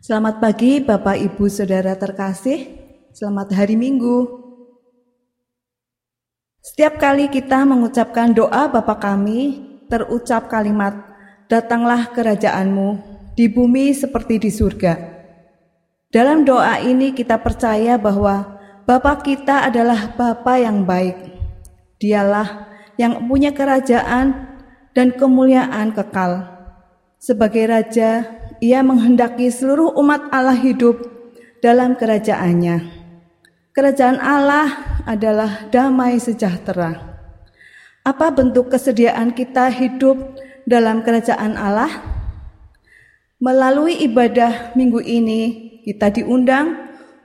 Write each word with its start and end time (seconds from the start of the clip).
Selamat 0.00 0.40
pagi 0.40 0.80
Bapak 0.80 1.12
Ibu 1.12 1.52
Saudara 1.52 1.92
terkasih. 1.92 2.72
Selamat 3.12 3.52
hari 3.52 3.76
Minggu. 3.76 4.32
Setiap 6.64 6.96
kali 6.96 7.28
kita 7.28 7.68
mengucapkan 7.68 8.32
doa 8.32 8.64
Bapa 8.72 8.96
kami, 8.96 9.60
terucap 9.92 10.48
kalimat, 10.48 10.96
"Datanglah 11.52 12.16
kerajaanmu 12.16 12.96
di 13.36 13.44
bumi 13.52 13.92
seperti 13.92 14.40
di 14.40 14.48
surga." 14.48 14.96
Dalam 16.08 16.48
doa 16.48 16.80
ini 16.80 17.12
kita 17.12 17.36
percaya 17.36 18.00
bahwa 18.00 18.56
Bapa 18.88 19.20
kita 19.20 19.68
adalah 19.68 20.16
Bapa 20.16 20.56
yang 20.64 20.88
baik. 20.88 21.20
Dialah 22.00 22.72
yang 22.96 23.28
punya 23.28 23.52
kerajaan 23.52 24.48
dan 24.96 25.12
kemuliaan 25.12 25.92
kekal. 25.92 26.48
Sebagai 27.20 27.68
raja, 27.68 28.39
ia 28.60 28.84
menghendaki 28.84 29.48
seluruh 29.48 29.96
umat 29.96 30.28
Allah 30.28 30.56
hidup 30.56 31.00
dalam 31.64 31.96
kerajaannya. 31.96 33.00
Kerajaan 33.72 34.20
Allah 34.20 35.00
adalah 35.08 35.68
damai 35.72 36.20
sejahtera. 36.20 37.16
Apa 38.04 38.32
bentuk 38.32 38.72
kesediaan 38.72 39.32
kita 39.32 39.72
hidup 39.72 40.36
dalam 40.68 41.00
kerajaan 41.00 41.56
Allah? 41.56 41.88
Melalui 43.40 44.04
ibadah 44.04 44.76
minggu 44.76 45.00
ini, 45.00 45.42
kita 45.84 46.12
diundang 46.12 46.76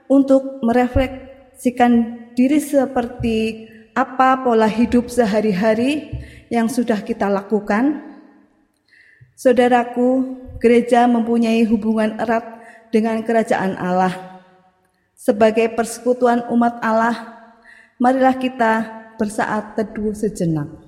untuk 0.08 0.64
merefleksikan 0.64 1.92
diri 2.32 2.56
seperti 2.56 3.68
apa 3.92 4.40
pola 4.40 4.68
hidup 4.68 5.12
sehari-hari 5.12 6.12
yang 6.48 6.68
sudah 6.72 7.00
kita 7.04 7.28
lakukan. 7.28 8.15
Saudaraku, 9.36 10.40
gereja 10.56 11.04
mempunyai 11.04 11.60
hubungan 11.68 12.16
erat 12.16 12.56
dengan 12.88 13.20
kerajaan 13.20 13.76
Allah. 13.76 14.40
Sebagai 15.12 15.76
persekutuan 15.76 16.48
umat 16.48 16.80
Allah, 16.80 17.36
marilah 18.00 18.32
kita 18.32 18.88
bersaat 19.20 19.76
teduh 19.76 20.16
sejenak. 20.16 20.85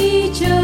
teacher. 0.00 0.59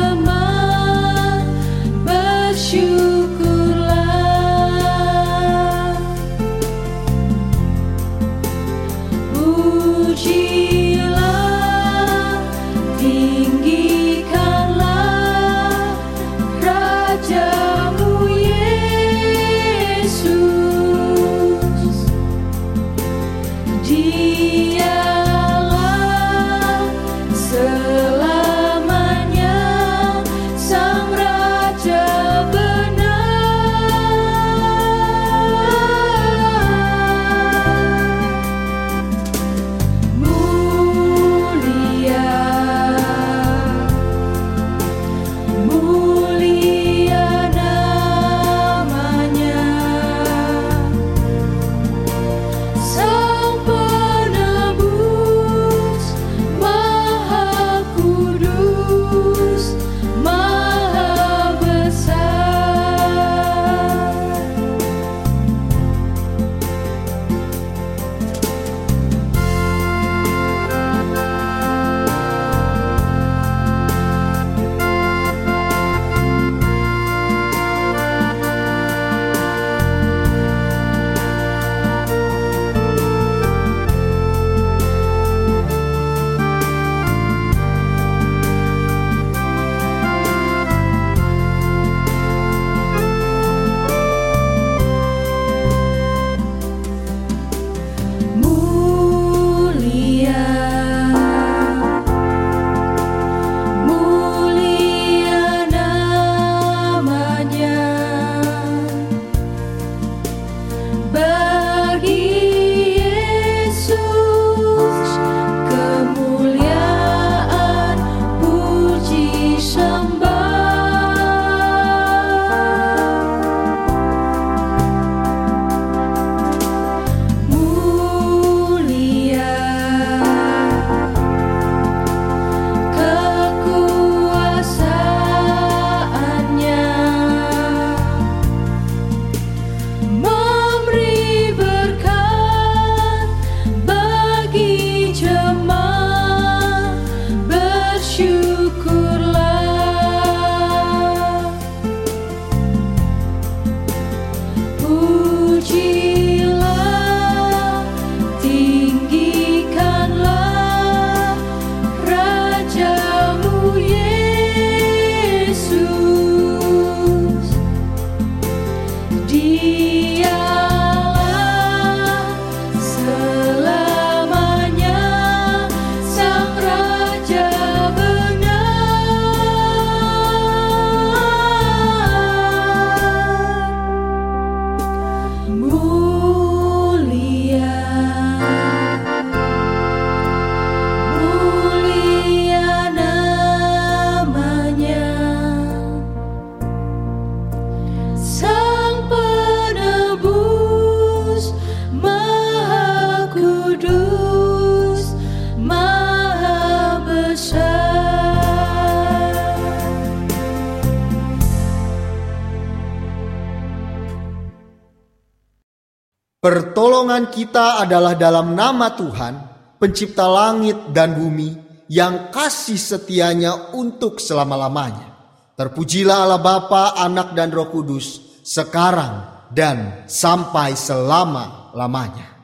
Pertolongan 217.17 217.33
kita 217.33 217.81
adalah 217.81 218.13
dalam 218.13 218.53
nama 218.53 218.93
Tuhan, 218.93 219.35
pencipta 219.81 220.29
langit 220.29 220.93
dan 220.93 221.17
bumi, 221.17 221.49
yang 221.89 222.29
kasih 222.29 222.77
setianya 222.77 223.73
untuk 223.73 224.21
selama-lamanya. 224.21 225.17
Terpujilah 225.57 226.29
Allah 226.29 226.45
Bapa, 226.45 226.93
Anak 226.93 227.33
dan 227.33 227.57
Roh 227.57 227.73
Kudus, 227.73 228.21
sekarang 228.45 229.49
dan 229.49 230.05
sampai 230.05 230.77
selama-lamanya. 230.77 232.36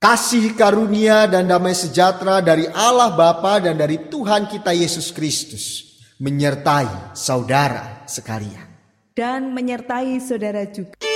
Kasih 0.00 0.56
karunia 0.56 1.28
dan 1.28 1.44
damai 1.44 1.76
sejahtera 1.76 2.40
dari 2.40 2.64
Allah 2.72 3.12
Bapa 3.12 3.60
dan 3.60 3.76
dari 3.76 4.08
Tuhan 4.08 4.48
kita 4.48 4.72
Yesus 4.72 5.12
Kristus 5.12 5.92
menyertai 6.16 7.12
saudara 7.12 8.08
sekalian. 8.08 8.64
Dan 9.12 9.52
menyertai 9.52 10.16
saudara 10.24 10.64
juga. 10.72 11.09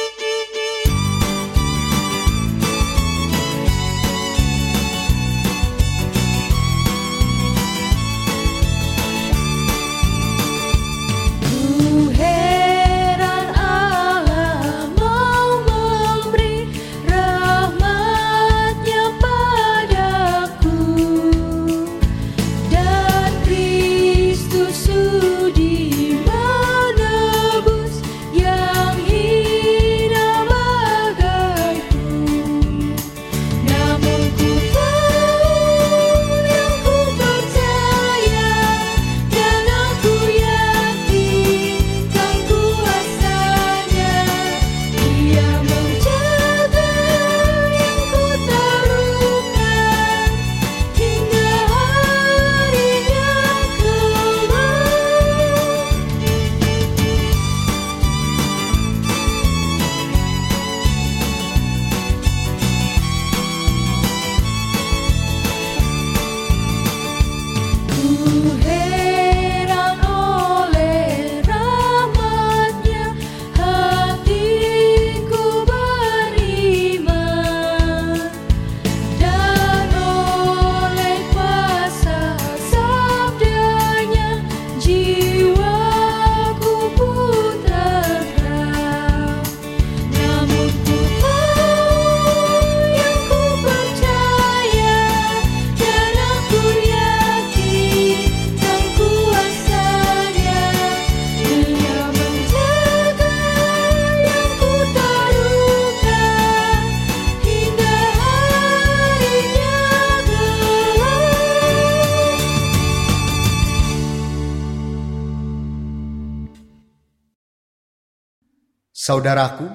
Saudaraku, 119.05 119.69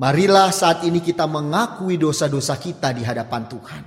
marilah 0.00 0.48
saat 0.48 0.88
ini 0.88 1.04
kita 1.04 1.28
mengakui 1.28 2.00
dosa-dosa 2.00 2.56
kita 2.56 2.96
di 2.96 3.04
hadapan 3.04 3.44
Tuhan. 3.44 3.82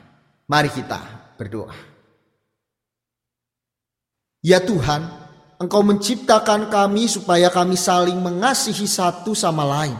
Mari 0.46 0.69
kita 0.69 1.34
berdoa. 1.34 1.74
Ya 4.46 4.62
Tuhan, 4.62 5.01
Engkau 5.57 5.81
menciptakan 5.81 6.69
kami 6.69 7.10
supaya 7.10 7.50
kami 7.50 7.74
saling 7.74 8.22
mengasihi 8.22 8.86
satu 8.86 9.34
sama 9.34 9.65
lain. 9.65 9.98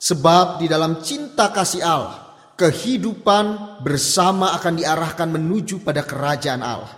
Sebab 0.00 0.64
di 0.64 0.72
dalam 0.72 1.04
cinta 1.04 1.52
kasih 1.52 1.84
Allah, 1.84 2.32
kehidupan 2.56 3.76
bersama 3.84 4.56
akan 4.56 4.80
diarahkan 4.80 5.28
menuju 5.36 5.84
pada 5.84 6.00
kerajaan 6.00 6.64
Allah. 6.64 6.96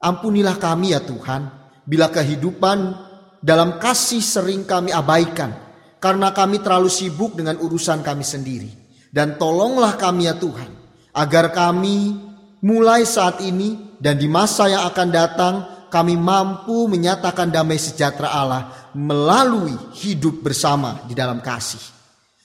Ampunilah 0.00 0.56
kami 0.56 0.96
ya 0.96 1.04
Tuhan, 1.04 1.44
bila 1.84 2.08
kehidupan 2.08 2.96
dalam 3.44 3.76
kasih 3.76 4.24
sering 4.24 4.64
kami 4.64 4.96
abaikan 4.96 5.67
karena 5.98 6.34
kami 6.34 6.62
terlalu 6.62 6.90
sibuk 6.90 7.34
dengan 7.34 7.58
urusan 7.58 8.02
kami 8.02 8.22
sendiri. 8.26 8.70
Dan 9.08 9.38
tolonglah 9.38 9.98
kami 9.98 10.28
ya 10.28 10.36
Tuhan, 10.36 10.70
agar 11.16 11.50
kami 11.50 12.14
mulai 12.62 13.06
saat 13.08 13.40
ini 13.42 13.96
dan 13.98 14.18
di 14.18 14.30
masa 14.30 14.68
yang 14.68 14.84
akan 14.86 15.08
datang 15.10 15.54
kami 15.88 16.14
mampu 16.14 16.86
menyatakan 16.86 17.48
damai 17.48 17.80
sejahtera 17.80 18.28
Allah 18.28 18.92
melalui 18.92 19.74
hidup 19.96 20.44
bersama 20.44 21.02
di 21.08 21.16
dalam 21.16 21.40
kasih. 21.40 21.80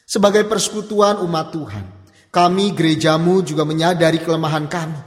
Sebagai 0.07 0.47
persekutuan 0.47 1.19
umat 1.19 1.51
Tuhan, 1.51 1.85
kami 2.31 2.71
gerejamu 2.73 3.43
juga 3.43 3.67
menyadari 3.67 4.23
kelemahan 4.23 4.65
kami. 4.71 4.99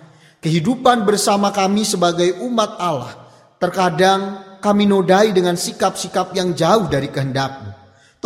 Kehidupan 0.45 1.03
bersama 1.03 1.51
kami 1.51 1.83
sebagai 1.83 2.39
umat 2.45 2.77
Allah 2.79 3.13
terkadang 3.57 4.45
kami 4.61 4.85
nodai 4.85 5.33
dengan 5.33 5.57
sikap-sikap 5.57 6.31
yang 6.37 6.53
jauh 6.53 6.87
dari 6.87 7.09
kehendakmu. 7.11 7.66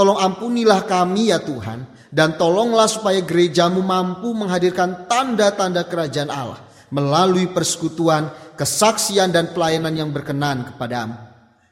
Tolong 0.01 0.17
ampunilah 0.17 0.89
kami 0.89 1.29
ya 1.29 1.45
Tuhan, 1.45 1.85
dan 2.09 2.41
tolonglah 2.41 2.89
supaya 2.89 3.21
gerejamu 3.21 3.85
mampu 3.85 4.33
menghadirkan 4.33 5.05
tanda-tanda 5.05 5.85
kerajaan 5.85 6.33
Allah 6.33 6.57
melalui 6.89 7.53
persekutuan, 7.53 8.33
kesaksian, 8.57 9.29
dan 9.29 9.53
pelayanan 9.53 9.93
yang 9.93 10.09
berkenan 10.09 10.73
kepadamu. 10.73 11.21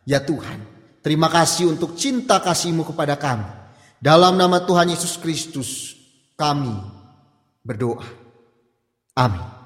Ya 0.05 0.21
Tuhan, 0.21 0.61
terima 1.01 1.33
kasih 1.33 1.73
untuk 1.73 1.97
cinta 1.97 2.37
kasihmu 2.37 2.85
kepada 2.93 3.17
kami. 3.17 3.49
Dalam 3.97 4.37
nama 4.37 4.61
Tuhan 4.61 4.93
Yesus 4.93 5.17
Kristus, 5.17 5.97
kami 6.37 6.77
berdoa. 7.65 8.05
Amin. 9.17 9.58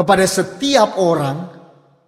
Kepada 0.00 0.24
setiap 0.24 0.96
orang 0.96 1.52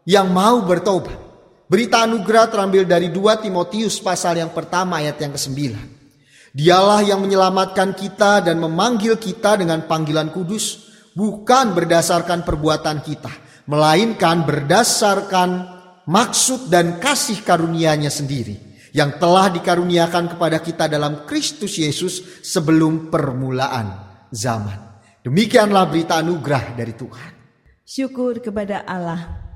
yang 0.09 0.33
mau 0.33 0.65
bertobat. 0.65 1.21
Berita 1.69 2.09
anugerah 2.09 2.49
terambil 2.49 2.89
dari 2.89 3.13
2 3.13 3.45
Timotius 3.45 4.01
pasal 4.01 4.41
yang 4.41 4.49
pertama 4.57 5.05
ayat 5.05 5.21
yang 5.21 5.37
ke-9. 5.37 5.77
Dialah 6.57 7.05
yang 7.05 7.21
menyelamatkan 7.21 7.93
kita 7.93 8.49
dan 8.49 8.57
memanggil 8.61 9.21
kita 9.21 9.61
dengan 9.61 9.85
panggilan 9.85 10.33
kudus, 10.33 10.89
bukan 11.13 11.77
berdasarkan 11.77 12.45
perbuatan 12.49 13.05
kita, 13.05 13.33
melainkan 13.69 14.45
berdasarkan 14.45 15.51
maksud 16.09 16.73
dan 16.73 16.97
kasih 16.97 17.45
karunia-Nya 17.45 18.09
sendiri 18.09 18.57
yang 18.93 19.17
telah 19.17 19.49
dikaruniakan 19.53 20.37
kepada 20.37 20.61
kita 20.61 20.89
dalam 20.89 21.25
Kristus 21.25 21.81
Yesus 21.81 22.45
sebelum 22.45 23.09
permulaan 23.09 23.97
zaman. 24.29 24.93
Demikianlah 25.25 25.89
berita 25.89 26.21
anugerah 26.21 26.77
dari 26.77 26.93
Tuhan. 26.93 27.32
Syukur 27.93 28.41
kepada 28.41 28.81
Allah. 28.89 29.52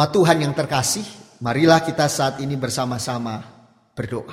Umat 0.00 0.16
Tuhan 0.16 0.40
yang 0.40 0.56
terkasih, 0.56 1.04
marilah 1.44 1.84
kita 1.84 2.08
saat 2.08 2.40
ini 2.40 2.56
bersama-sama 2.56 3.44
berdoa. 3.92 4.32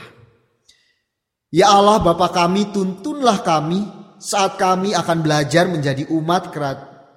Ya 1.51 1.75
Allah 1.75 1.99
Bapa 1.99 2.31
kami, 2.31 2.71
tuntunlah 2.71 3.43
kami 3.43 3.83
saat 4.15 4.55
kami 4.55 4.95
akan 4.95 5.19
belajar 5.19 5.67
menjadi 5.67 6.07
umat 6.07 6.55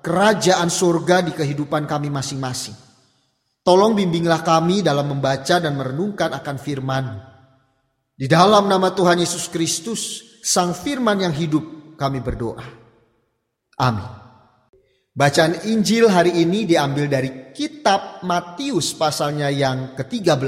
kerajaan 0.02 0.66
surga 0.66 1.30
di 1.30 1.30
kehidupan 1.30 1.86
kami 1.86 2.10
masing-masing. 2.10 2.74
Tolong 3.62 3.94
bimbinglah 3.94 4.42
kami 4.42 4.82
dalam 4.82 5.06
membaca 5.14 5.62
dan 5.62 5.78
merenungkan 5.78 6.34
akan 6.34 6.56
firman. 6.58 7.06
Di 8.18 8.26
dalam 8.26 8.66
nama 8.66 8.90
Tuhan 8.90 9.22
Yesus 9.22 9.46
Kristus, 9.46 10.26
Sang 10.42 10.74
Firman 10.74 11.22
yang 11.22 11.34
hidup, 11.38 11.94
kami 11.94 12.18
berdoa. 12.18 12.66
Amin. 13.78 14.19
Bacaan 15.10 15.66
Injil 15.66 16.06
hari 16.06 16.38
ini 16.38 16.62
diambil 16.62 17.10
dari 17.10 17.50
kitab 17.50 18.22
Matius 18.22 18.94
pasalnya 18.94 19.50
yang 19.50 19.98
ke-13. 19.98 20.38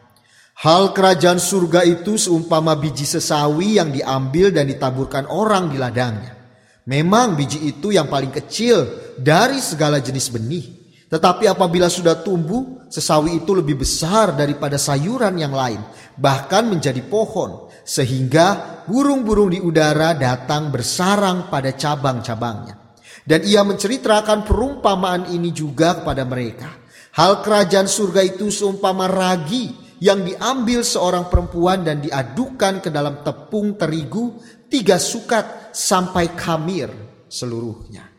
Hal 0.59 0.91
kerajaan 0.91 1.39
surga 1.39 1.87
itu 1.87 2.19
seumpama 2.19 2.75
biji 2.75 3.07
sesawi 3.07 3.79
yang 3.79 3.95
diambil 3.95 4.51
dan 4.51 4.67
ditaburkan 4.67 5.31
orang 5.31 5.71
di 5.71 5.79
ladangnya. 5.79 6.42
Memang 6.83 7.39
biji 7.39 7.63
itu 7.63 7.95
yang 7.95 8.11
paling 8.11 8.31
kecil 8.31 8.83
dari 9.15 9.63
segala 9.63 10.03
jenis 10.03 10.27
benih. 10.27 10.65
Tetapi 11.07 11.47
apabila 11.47 11.87
sudah 11.87 12.19
tumbuh, 12.25 12.89
sesawi 12.89 13.39
itu 13.39 13.53
lebih 13.55 13.79
besar 13.85 14.33
daripada 14.33 14.75
sayuran 14.75 15.37
yang 15.37 15.53
lain, 15.53 15.79
bahkan 16.17 16.67
menjadi 16.67 16.99
pohon, 17.05 17.69
sehingga 17.85 18.81
burung-burung 18.89 19.53
di 19.53 19.59
udara 19.61 20.17
datang 20.17 20.73
bersarang 20.73 21.47
pada 21.47 21.71
cabang-cabangnya. 21.71 22.97
Dan 23.23 23.47
ia 23.47 23.63
menceritakan 23.63 24.43
perumpamaan 24.43 25.31
ini 25.31 25.55
juga 25.55 26.03
kepada 26.03 26.27
mereka. 26.27 26.67
Hal 27.13 27.45
kerajaan 27.45 27.87
surga 27.87 28.25
itu 28.25 28.51
seumpama 28.51 29.07
ragi 29.07 29.71
yang 30.03 30.25
diambil 30.27 30.83
seorang 30.83 31.31
perempuan 31.31 31.87
dan 31.87 32.03
diadukan 32.03 32.83
ke 32.83 32.89
dalam 32.91 33.23
tepung 33.23 33.79
terigu 33.79 34.35
tiga 34.73 34.97
sukat 34.97 35.69
sampai 35.69 36.33
kamir 36.33 36.89
seluruhnya. 37.29 38.09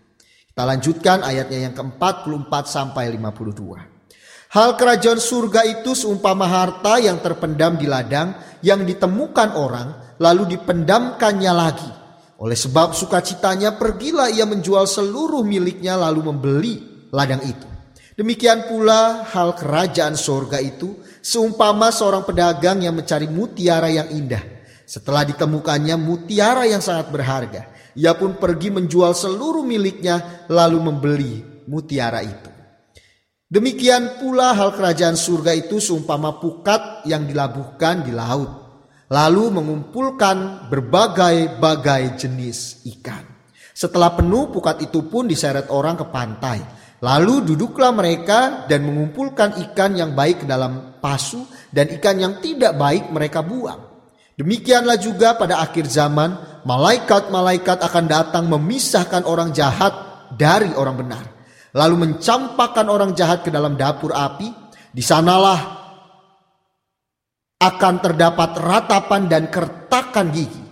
Kita 0.55 0.63
lanjutkan 0.63 1.27
ayatnya 1.27 1.67
yang 1.67 1.75
ke-44 1.75 2.53
sampai 2.71 3.11
52. 3.19 4.55
Hal 4.55 4.79
kerajaan 4.79 5.19
surga 5.19 5.67
itu 5.67 5.99
seumpama 5.99 6.47
harta 6.47 7.03
yang 7.03 7.19
terpendam 7.19 7.75
di 7.75 7.91
ladang 7.91 8.39
yang 8.63 8.87
ditemukan 8.87 9.59
orang 9.59 10.15
lalu 10.23 10.55
dipendamkannya 10.55 11.51
lagi 11.51 11.91
oleh 12.39 12.55
sebab 12.55 12.95
sukacitanya 12.95 13.75
pergilah 13.75 14.31
ia 14.31 14.47
menjual 14.47 14.87
seluruh 14.87 15.43
miliknya 15.43 15.99
lalu 15.99 16.31
membeli 16.31 16.75
ladang 17.11 17.43
itu. 17.43 17.67
Demikian 18.15 18.71
pula 18.71 19.27
hal 19.27 19.59
kerajaan 19.59 20.15
sorga 20.15 20.63
itu 20.63 21.03
seumpama 21.19 21.91
seorang 21.91 22.23
pedagang 22.23 22.79
yang 22.79 22.95
mencari 22.95 23.27
mutiara 23.27 23.91
yang 23.91 24.07
indah. 24.07 24.54
Setelah 24.85 25.25
ditemukannya 25.25 25.97
mutiara 25.97 26.69
yang 26.69 26.85
sangat 26.85 27.09
berharga, 27.09 27.69
ia 27.97 28.13
pun 28.17 28.37
pergi 28.37 28.69
menjual 28.73 29.17
seluruh 29.17 29.65
miliknya 29.65 30.47
lalu 30.53 30.79
membeli 30.81 31.35
mutiara 31.69 32.21
itu. 32.21 32.51
Demikian 33.49 34.21
pula 34.21 34.53
hal 34.57 34.77
kerajaan 34.77 35.17
surga 35.17 35.53
itu 35.57 35.81
seumpama 35.81 36.37
pukat 36.43 37.07
yang 37.09 37.25
dilabuhkan 37.29 38.03
di 38.03 38.11
laut 38.11 38.65
lalu 39.13 39.53
mengumpulkan 39.53 40.69
berbagai-bagai 40.73 42.19
jenis 42.19 42.83
ikan. 42.99 43.23
Setelah 43.75 44.15
penuh, 44.15 44.51
pukat 44.55 44.83
itu 44.83 45.07
pun 45.11 45.27
diseret 45.27 45.71
orang 45.71 45.99
ke 45.99 46.07
pantai. 46.11 46.59
Lalu 47.03 47.55
duduklah 47.55 47.93
mereka 47.93 48.65
dan 48.71 48.87
mengumpulkan 48.87 49.61
ikan 49.71 49.93
yang 49.99 50.17
baik 50.17 50.43
ke 50.43 50.47
dalam 50.49 50.99
pasu 51.03 51.45
dan 51.69 51.91
ikan 52.01 52.17
yang 52.17 52.35
tidak 52.41 52.75
baik 52.75 53.11
mereka 53.11 53.45
buang. 53.45 53.94
Demikianlah 54.35 54.99
juga 54.99 55.39
pada 55.39 55.63
akhir 55.63 55.87
zaman, 55.87 56.63
malaikat-malaikat 56.67 57.79
akan 57.87 58.05
datang 58.11 58.45
memisahkan 58.51 59.23
orang 59.23 59.55
jahat 59.55 59.95
dari 60.35 60.75
orang 60.75 60.97
benar. 60.99 61.25
Lalu 61.75 62.07
mencampakkan 62.07 62.87
orang 62.91 63.15
jahat 63.15 63.47
ke 63.47 63.51
dalam 63.51 63.79
dapur 63.79 64.15
api. 64.15 64.51
Di 64.95 65.03
sanalah 65.03 65.59
akan 67.59 67.95
terdapat 67.99 68.59
ratapan 68.63 69.27
dan 69.27 69.51
kertakan 69.51 70.31
gigi. 70.31 70.63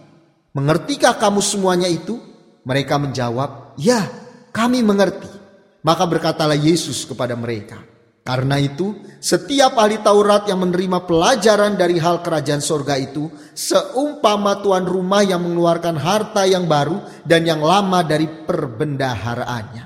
Mengertikah 0.55 1.19
kamu 1.19 1.43
semuanya 1.43 1.91
itu? 1.91 2.19
Mereka 2.63 3.03
menjawab, 3.03 3.75
"Ya, 3.83 4.07
kami 4.55 4.87
mengerti." 4.87 5.27
Maka 5.83 6.07
berkatalah 6.07 6.55
Yesus 6.55 7.03
kepada 7.03 7.35
mereka, 7.35 7.83
"Karena 8.23 8.55
itu, 8.59 8.95
setiap 9.19 9.75
ahli 9.75 9.99
Taurat 9.99 10.47
yang 10.47 10.63
menerima 10.63 11.11
pelajaran 11.11 11.75
dari 11.75 11.99
hal 11.99 12.23
kerajaan 12.23 12.63
sorga 12.63 12.95
itu, 12.95 13.27
seumpama 13.51 14.63
tuan 14.63 14.87
rumah 14.87 15.27
yang 15.27 15.43
mengeluarkan 15.43 15.99
harta 15.99 16.47
yang 16.47 16.71
baru 16.71 17.03
dan 17.27 17.43
yang 17.43 17.59
lama 17.59 18.07
dari 18.07 18.31
perbendaharaannya." 18.47 19.85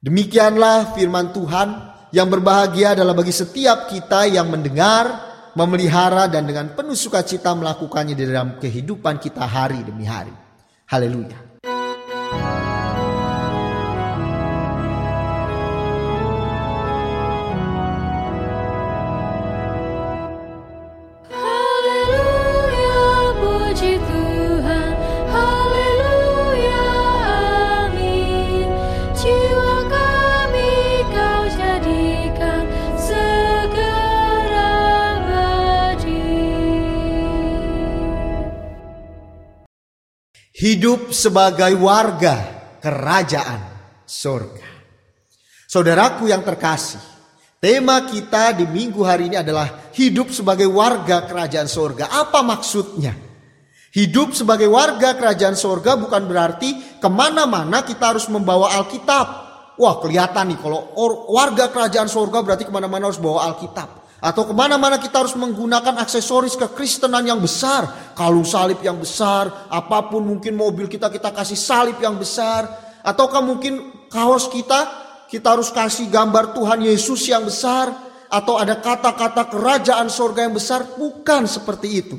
Demikianlah 0.00 0.96
firman 0.96 1.30
Tuhan 1.30 1.68
yang 2.16 2.26
berbahagia 2.32 2.96
adalah 2.96 3.12
bagi 3.12 3.36
setiap 3.36 3.86
kita 3.86 4.26
yang 4.26 4.48
mendengar 4.48 5.32
memelihara 5.52 6.28
dan 6.32 6.48
dengan 6.48 6.72
penuh 6.72 6.96
sukacita 6.96 7.52
melakukannya 7.52 8.16
di 8.16 8.24
dalam 8.24 8.56
kehidupan 8.56 9.20
kita 9.20 9.44
hari 9.44 9.84
demi 9.84 10.08
hari. 10.08 10.32
Haleluya. 10.88 11.51
Hidup 40.82 41.14
sebagai 41.14 41.78
warga 41.78 42.42
kerajaan 42.82 43.62
surga. 44.02 44.66
Saudaraku 45.70 46.26
yang 46.26 46.42
terkasih, 46.42 46.98
tema 47.62 48.02
kita 48.02 48.50
di 48.50 48.66
minggu 48.66 48.98
hari 49.06 49.30
ini 49.30 49.38
adalah 49.38 49.94
hidup 49.94 50.34
sebagai 50.34 50.66
warga 50.66 51.22
kerajaan 51.30 51.70
surga. 51.70 52.10
Apa 52.10 52.42
maksudnya? 52.42 53.14
Hidup 53.94 54.34
sebagai 54.34 54.66
warga 54.66 55.14
kerajaan 55.14 55.54
surga 55.54 56.02
bukan 56.02 56.26
berarti 56.26 56.98
ke 56.98 57.06
mana-mana 57.06 57.86
kita 57.86 58.18
harus 58.18 58.26
membawa 58.26 58.74
Alkitab. 58.82 59.26
Wah 59.78 60.02
kelihatan 60.02 60.50
nih 60.50 60.58
kalau 60.58 60.98
warga 61.30 61.70
kerajaan 61.70 62.10
surga 62.10 62.42
berarti 62.42 62.66
ke 62.66 62.74
mana-mana 62.74 63.06
harus 63.06 63.22
bawa 63.22 63.54
Alkitab. 63.54 64.01
Atau 64.22 64.46
ke 64.46 64.54
mana-mana 64.54 65.02
kita 65.02 65.18
harus 65.18 65.34
menggunakan 65.34 65.98
aksesoris 65.98 66.54
kekristenan 66.54 67.26
yang 67.26 67.42
besar. 67.42 68.14
Kalung 68.14 68.46
salib 68.46 68.78
yang 68.78 68.94
besar. 68.94 69.66
Apa 69.66 70.06
pun 70.06 70.22
mungkin 70.22 70.54
mobil 70.54 70.86
kita 70.86 71.10
kita 71.10 71.34
kasih 71.34 71.58
salib 71.58 71.98
yang 71.98 72.14
besar. 72.14 72.70
Ataukah 73.02 73.42
mungkin 73.42 74.06
kaos 74.06 74.46
kita 74.46 74.86
kita 75.26 75.58
harus 75.58 75.74
kasih 75.74 76.06
gambar 76.06 76.54
Tuhan 76.54 76.86
Yesus 76.86 77.26
yang 77.26 77.42
besar. 77.42 77.90
Atau 78.30 78.62
ada 78.62 78.78
kata-kata 78.78 79.50
kerajaan 79.50 80.06
sorga 80.06 80.46
yang 80.46 80.54
besar. 80.54 80.86
Bukan 80.94 81.50
seperti 81.50 81.88
itu. 81.90 82.16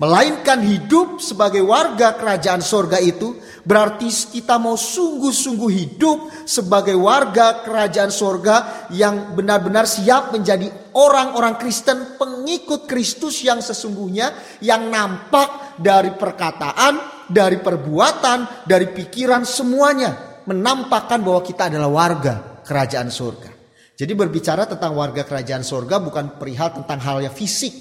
Melainkan 0.00 0.64
hidup 0.64 1.20
sebagai 1.20 1.60
warga 1.68 2.16
kerajaan 2.16 2.64
sorga 2.64 2.96
itu 2.96 3.36
berarti 3.64 4.06
kita 4.08 4.60
mau 4.60 4.76
sungguh-sungguh 4.76 5.70
hidup 5.72 6.44
sebagai 6.44 6.94
warga 6.94 7.64
kerajaan 7.64 8.12
sorga 8.12 8.86
yang 8.92 9.32
benar-benar 9.32 9.88
siap 9.88 10.30
menjadi 10.36 10.68
orang-orang 10.94 11.56
Kristen 11.56 12.20
pengikut 12.20 12.84
Kristus 12.84 13.40
yang 13.42 13.64
sesungguhnya 13.64 14.60
yang 14.60 14.92
nampak 14.92 15.80
dari 15.80 16.12
perkataan, 16.14 17.26
dari 17.26 17.58
perbuatan, 17.58 18.68
dari 18.68 18.92
pikiran 18.92 19.42
semuanya 19.42 20.40
menampakkan 20.44 21.24
bahwa 21.24 21.40
kita 21.40 21.72
adalah 21.72 21.90
warga 21.90 22.34
kerajaan 22.62 23.08
sorga. 23.08 23.50
Jadi 23.94 24.12
berbicara 24.12 24.66
tentang 24.66 24.92
warga 24.98 25.22
kerajaan 25.22 25.62
sorga 25.62 26.02
bukan 26.02 26.36
perihal 26.36 26.74
tentang 26.74 26.98
hal 26.98 27.22
yang 27.22 27.34
fisik. 27.34 27.72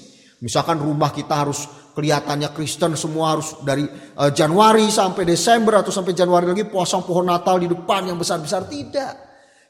Misalkan 0.43 0.77
rumah 0.77 1.09
kita 1.09 1.33
harus 1.33 1.65
kelihatannya 1.93 2.49
Kristen 2.51 2.97
semua 2.97 3.37
harus 3.37 3.53
dari 3.61 3.85
uh, 4.17 4.33
Januari 4.33 4.89
sampai 4.89 5.23
Desember 5.29 5.79
atau 5.79 5.93
sampai 5.93 6.17
Januari 6.17 6.49
lagi 6.49 6.65
pasang 6.65 7.05
pohon 7.05 7.29
Natal 7.29 7.61
di 7.61 7.69
depan 7.69 8.09
yang 8.09 8.17
besar-besar 8.17 8.65
tidak. 8.67 9.13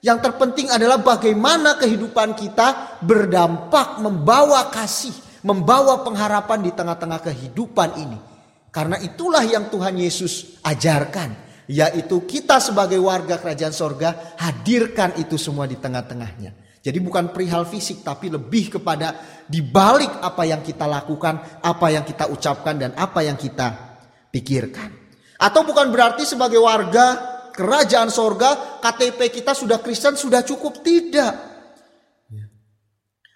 Yang 0.04 0.20
terpenting 0.20 0.68
adalah 0.68 1.00
bagaimana 1.00 1.80
kehidupan 1.80 2.36
kita 2.36 3.00
berdampak 3.00 4.04
membawa 4.04 4.68
kasih, 4.68 5.16
membawa 5.48 6.04
pengharapan 6.04 6.60
di 6.60 6.72
tengah-tengah 6.76 7.20
kehidupan 7.24 7.90
ini. 8.00 8.20
Karena 8.68 9.00
itulah 9.00 9.46
yang 9.48 9.72
Tuhan 9.72 9.96
Yesus 9.96 10.60
ajarkan, 10.60 11.32
yaitu 11.72 12.20
kita 12.28 12.60
sebagai 12.60 13.00
warga 13.00 13.40
kerajaan 13.40 13.72
sorga 13.72 14.36
hadirkan 14.44 15.16
itu 15.24 15.40
semua 15.40 15.72
di 15.72 15.80
tengah-tengahnya. 15.80 16.63
Jadi 16.84 17.00
bukan 17.00 17.32
perihal 17.32 17.64
fisik 17.64 18.04
tapi 18.04 18.28
lebih 18.28 18.76
kepada 18.76 19.16
dibalik 19.48 20.20
apa 20.20 20.44
yang 20.44 20.60
kita 20.60 20.84
lakukan, 20.84 21.64
apa 21.64 21.88
yang 21.88 22.04
kita 22.04 22.28
ucapkan 22.28 22.76
dan 22.76 22.92
apa 23.00 23.24
yang 23.24 23.40
kita 23.40 23.96
pikirkan. 24.28 24.92
Atau 25.40 25.64
bukan 25.64 25.88
berarti 25.96 26.28
sebagai 26.28 26.60
warga 26.60 27.34
kerajaan 27.56 28.12
sorga, 28.12 28.84
KTP 28.84 29.32
kita 29.32 29.56
sudah 29.56 29.80
Kristen 29.80 30.20
sudah 30.20 30.44
cukup 30.44 30.84
tidak. 30.84 31.53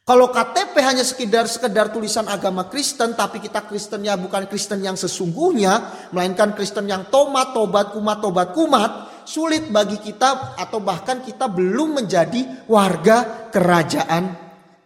Kalau 0.08 0.32
KTP 0.32 0.72
hanya 0.88 1.04
sekedar 1.04 1.52
sekedar 1.52 1.91
tulisan 1.91 2.32
agama 2.32 2.72
Kristen, 2.72 3.12
tapi 3.12 3.43
kita 3.43 3.67
Kristennya 3.67 4.15
bukan 4.15 4.48
Kristen 4.48 4.80
yang 4.80 4.96
sesungguhnya, 4.96 6.08
melainkan 6.15 6.56
Kristen 6.56 6.88
yang 6.88 7.12
tomat, 7.12 7.52
tobat, 7.52 7.91
kumat, 7.91 8.24
tobat, 8.24 8.56
kumat, 8.56 8.91
sulit 9.28 9.67
bagi 9.67 10.00
kita 10.00 10.56
atau 10.56 10.80
bahkan 10.80 11.20
kita 11.20 11.52
belum 11.52 12.00
menjadi 12.00 12.63
warga 12.72 13.52
kerajaan 13.52 14.32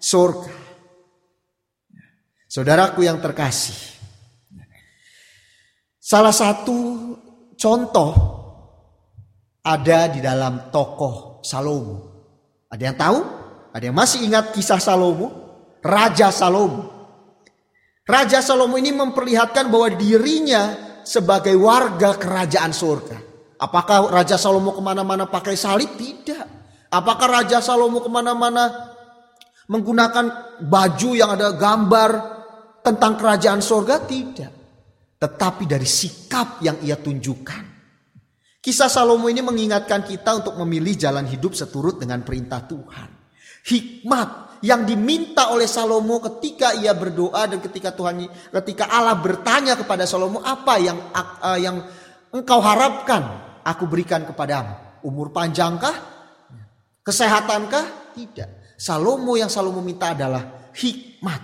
surga. 0.01 0.57
Saudaraku 2.49 3.05
yang 3.05 3.21
terkasih, 3.21 3.77
salah 6.01 6.33
satu 6.33 7.13
contoh 7.61 8.11
ada 9.61 10.09
di 10.09 10.17
dalam 10.17 10.73
tokoh 10.73 11.45
Salomo. 11.45 12.09
Ada 12.73 12.83
yang 12.89 12.97
tahu? 12.97 13.40
Ada 13.71 13.87
yang 13.87 13.97
masih 13.97 14.27
ingat 14.27 14.51
kisah 14.51 14.79
Salomo? 14.79 15.31
Raja 15.79 16.29
Salomo. 16.29 16.91
Raja 18.03 18.43
Salomo 18.43 18.75
ini 18.75 18.91
memperlihatkan 18.91 19.71
bahwa 19.71 19.95
dirinya 19.95 20.75
sebagai 21.07 21.55
warga 21.55 22.19
kerajaan 22.19 22.75
surga. 22.75 23.17
Apakah 23.61 24.11
Raja 24.11 24.35
Salomo 24.35 24.73
ke 24.73 24.81
mana-mana 24.81 25.29
pakai 25.29 25.55
salib? 25.55 25.95
Tidak. 25.95 26.45
Apakah 26.91 27.41
Raja 27.41 27.61
Salomo 27.61 28.03
ke 28.03 28.09
mana-mana 28.09 28.91
menggunakan 29.69 30.57
baju 30.65 31.09
yang 31.15 31.37
ada 31.37 31.55
gambar 31.55 32.11
tentang 32.81 33.15
kerajaan 33.15 33.61
surga? 33.61 34.03
Tidak. 34.03 34.51
Tetapi 35.21 35.63
dari 35.69 35.85
sikap 35.85 36.59
yang 36.65 36.81
ia 36.81 36.97
tunjukkan. 36.97 37.63
Kisah 38.61 38.89
Salomo 38.89 39.29
ini 39.29 39.45
mengingatkan 39.45 40.03
kita 40.03 40.41
untuk 40.41 40.57
memilih 40.65 40.97
jalan 40.97 41.29
hidup 41.29 41.53
seturut 41.53 42.01
dengan 42.01 42.25
perintah 42.25 42.65
Tuhan. 42.65 43.20
Hikmat 43.61 44.61
yang 44.61 44.85
diminta 44.85 45.49
oleh 45.49 45.65
Salomo 45.65 46.21
ketika 46.21 46.77
ia 46.77 46.93
berdoa 46.93 47.49
dan 47.49 47.57
ketika 47.57 47.93
Tuhan 47.93 48.29
ketika 48.61 48.89
Allah 48.89 49.17
bertanya 49.17 49.73
kepada 49.73 50.05
Salomo 50.05 50.41
apa 50.45 50.77
yang 50.77 50.97
uh, 51.13 51.57
yang 51.57 51.81
engkau 52.29 52.61
harapkan 52.61 53.21
aku 53.65 53.89
berikan 53.89 54.25
kepadamu? 54.25 55.01
Umur 55.01 55.33
panjangkah? 55.33 55.93
Kesehatankah? 57.01 58.13
Tidak. 58.13 58.77
Salomo 58.77 59.33
yang 59.33 59.49
Salomo 59.49 59.81
minta 59.81 60.13
adalah 60.13 60.69
hikmat. 60.77 61.41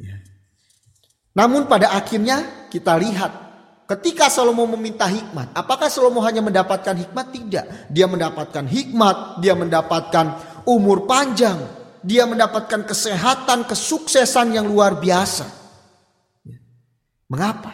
Ya. 0.00 0.16
Namun 1.36 1.68
pada 1.68 1.92
akhirnya 1.92 2.68
kita 2.72 2.96
lihat 2.96 3.50
Ketika 3.90 4.30
Salomo 4.30 4.70
meminta 4.70 5.02
hikmat, 5.10 5.50
apakah 5.50 5.90
Salomo 5.90 6.22
hanya 6.22 6.38
mendapatkan 6.38 6.94
hikmat? 6.94 7.26
Tidak. 7.34 7.90
Dia 7.90 8.06
mendapatkan 8.06 8.62
hikmat, 8.62 9.42
dia 9.42 9.58
mendapatkan 9.58 10.49
umur 10.66 11.04
panjang, 11.08 11.58
dia 12.00 12.24
mendapatkan 12.24 12.88
kesehatan, 12.88 13.68
kesuksesan 13.68 14.56
yang 14.56 14.66
luar 14.66 14.96
biasa. 14.96 15.46
Mengapa? 17.30 17.72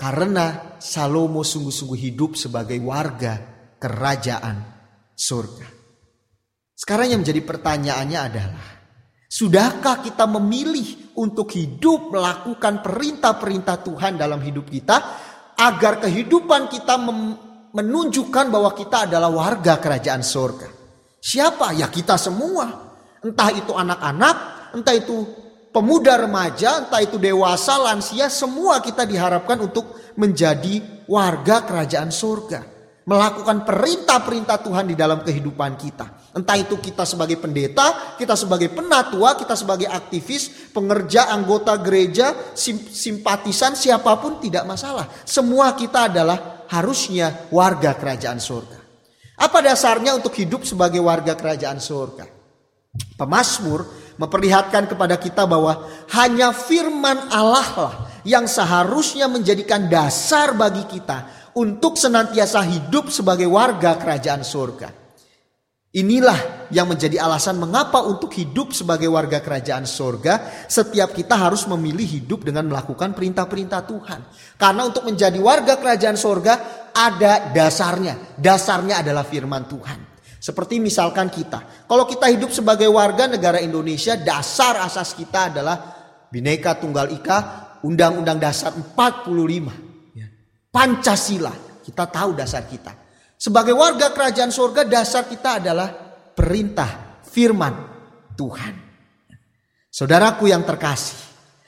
Karena 0.00 0.76
Salomo 0.80 1.44
sungguh-sungguh 1.44 2.00
hidup 2.10 2.32
sebagai 2.34 2.80
warga 2.80 3.36
kerajaan 3.76 4.56
surga. 5.12 5.68
Sekarang 6.72 7.12
yang 7.12 7.20
menjadi 7.20 7.44
pertanyaannya 7.44 8.20
adalah, 8.24 8.68
sudahkah 9.28 10.00
kita 10.00 10.24
memilih 10.24 11.12
untuk 11.20 11.52
hidup 11.52 12.08
melakukan 12.08 12.80
perintah-perintah 12.80 13.84
Tuhan 13.84 14.16
dalam 14.16 14.40
hidup 14.40 14.72
kita 14.72 14.96
agar 15.60 16.00
kehidupan 16.00 16.72
kita 16.72 16.96
menunjukkan 17.76 18.48
bahwa 18.48 18.72
kita 18.72 19.04
adalah 19.04 19.28
warga 19.28 19.76
kerajaan 19.76 20.24
surga. 20.24 20.79
Siapa? 21.20 21.76
Ya 21.76 21.86
kita 21.92 22.16
semua. 22.16 22.90
Entah 23.20 23.52
itu 23.52 23.76
anak-anak, 23.76 24.36
entah 24.72 24.96
itu 24.96 25.28
pemuda 25.70 26.16
remaja, 26.16 26.88
entah 26.88 27.04
itu 27.04 27.20
dewasa, 27.20 27.76
lansia, 27.76 28.32
semua 28.32 28.80
kita 28.80 29.04
diharapkan 29.04 29.60
untuk 29.60 30.16
menjadi 30.16 31.04
warga 31.04 31.68
kerajaan 31.68 32.08
surga 32.08 32.80
melakukan 33.10 33.66
perintah-perintah 33.66 34.62
Tuhan 34.62 34.86
di 34.86 34.94
dalam 34.94 35.26
kehidupan 35.26 35.74
kita. 35.74 36.30
Entah 36.30 36.54
itu 36.54 36.78
kita 36.78 37.02
sebagai 37.02 37.42
pendeta, 37.42 38.14
kita 38.14 38.38
sebagai 38.38 38.70
penatua, 38.70 39.34
kita 39.34 39.58
sebagai 39.58 39.90
aktivis, 39.90 40.70
pengerja, 40.70 41.26
anggota 41.34 41.74
gereja, 41.82 42.54
simpatisan, 42.54 43.74
siapa 43.74 44.14
pun 44.22 44.38
tidak 44.38 44.62
masalah. 44.62 45.10
Semua 45.26 45.74
kita 45.74 46.06
adalah 46.06 46.68
harusnya 46.70 47.50
warga 47.50 47.98
kerajaan 47.98 48.38
surga. 48.38 48.79
Apa 49.40 49.64
dasarnya 49.64 50.20
untuk 50.20 50.36
hidup 50.36 50.68
sebagai 50.68 51.00
warga 51.00 51.32
kerajaan 51.32 51.80
surga? 51.80 52.28
Pemasmur 53.16 53.88
memperlihatkan 54.20 54.84
kepada 54.84 55.16
kita 55.16 55.48
bahwa 55.48 55.88
hanya 56.12 56.52
firman 56.52 57.16
Allah 57.32 57.70
lah 57.72 57.94
yang 58.20 58.44
seharusnya 58.44 59.32
menjadikan 59.32 59.88
dasar 59.88 60.52
bagi 60.52 60.84
kita 60.84 61.48
untuk 61.56 61.96
senantiasa 61.96 62.60
hidup 62.68 63.08
sebagai 63.08 63.48
warga 63.48 63.96
kerajaan 63.96 64.44
surga. 64.44 64.99
Inilah 65.90 66.70
yang 66.70 66.86
menjadi 66.86 67.18
alasan 67.18 67.58
mengapa 67.58 67.98
untuk 68.06 68.30
hidup 68.30 68.70
sebagai 68.70 69.10
warga 69.10 69.42
kerajaan 69.42 69.90
surga, 69.90 70.66
setiap 70.70 71.10
kita 71.10 71.34
harus 71.34 71.66
memilih 71.66 72.06
hidup 72.06 72.46
dengan 72.46 72.70
melakukan 72.70 73.10
perintah-perintah 73.10 73.90
Tuhan. 73.90 74.20
Karena 74.54 74.86
untuk 74.86 75.02
menjadi 75.02 75.34
warga 75.42 75.82
kerajaan 75.82 76.14
surga 76.14 76.54
ada 76.94 77.50
dasarnya. 77.50 78.38
Dasarnya 78.38 79.02
adalah 79.02 79.26
firman 79.26 79.66
Tuhan. 79.66 79.98
Seperti 80.38 80.78
misalkan 80.78 81.26
kita, 81.26 81.84
kalau 81.90 82.06
kita 82.06 82.30
hidup 82.30 82.54
sebagai 82.54 82.86
warga 82.86 83.26
negara 83.26 83.58
Indonesia, 83.58 84.14
dasar 84.14 84.86
asas 84.86 85.10
kita 85.10 85.50
adalah 85.50 85.76
Bhinneka 86.30 86.78
Tunggal 86.78 87.10
Ika, 87.18 87.38
Undang-Undang 87.82 88.38
Dasar 88.38 88.70
45. 88.78 89.90
Pancasila. 90.70 91.50
Kita 91.82 92.06
tahu 92.06 92.38
dasar 92.38 92.62
kita. 92.70 92.99
Sebagai 93.40 93.72
warga 93.72 94.12
kerajaan 94.12 94.52
surga 94.52 94.84
dasar 94.84 95.24
kita 95.24 95.64
adalah 95.64 95.88
perintah 96.36 97.24
firman 97.24 97.72
Tuhan. 98.36 98.74
Saudaraku 99.88 100.52
yang 100.52 100.60
terkasih. 100.60 101.16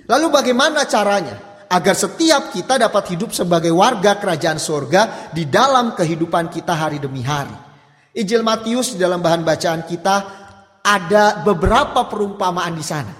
Lalu 0.04 0.28
bagaimana 0.28 0.85
caranya 0.85 1.64
agar 1.72 1.96
setiap 1.96 2.52
kita 2.52 2.76
dapat 2.76 3.16
hidup 3.16 3.32
sebagai 3.32 3.72
warga 3.72 4.20
kerajaan 4.20 4.61
surga 4.61 5.32
di 5.32 5.48
dalam 5.48 5.96
kehidupan 5.96 6.52
kita 6.52 6.76
hari 6.76 7.00
demi 7.00 7.24
hari. 7.24 7.56
Injil 8.20 8.44
Matius 8.44 8.92
di 8.92 9.00
dalam 9.00 9.24
bahan 9.24 9.40
bacaan 9.40 9.88
kita 9.88 10.16
ada 10.85 11.40
beberapa 11.40 12.04
perumpamaan 12.04 12.76
di 12.76 12.85
sana. 12.85 13.14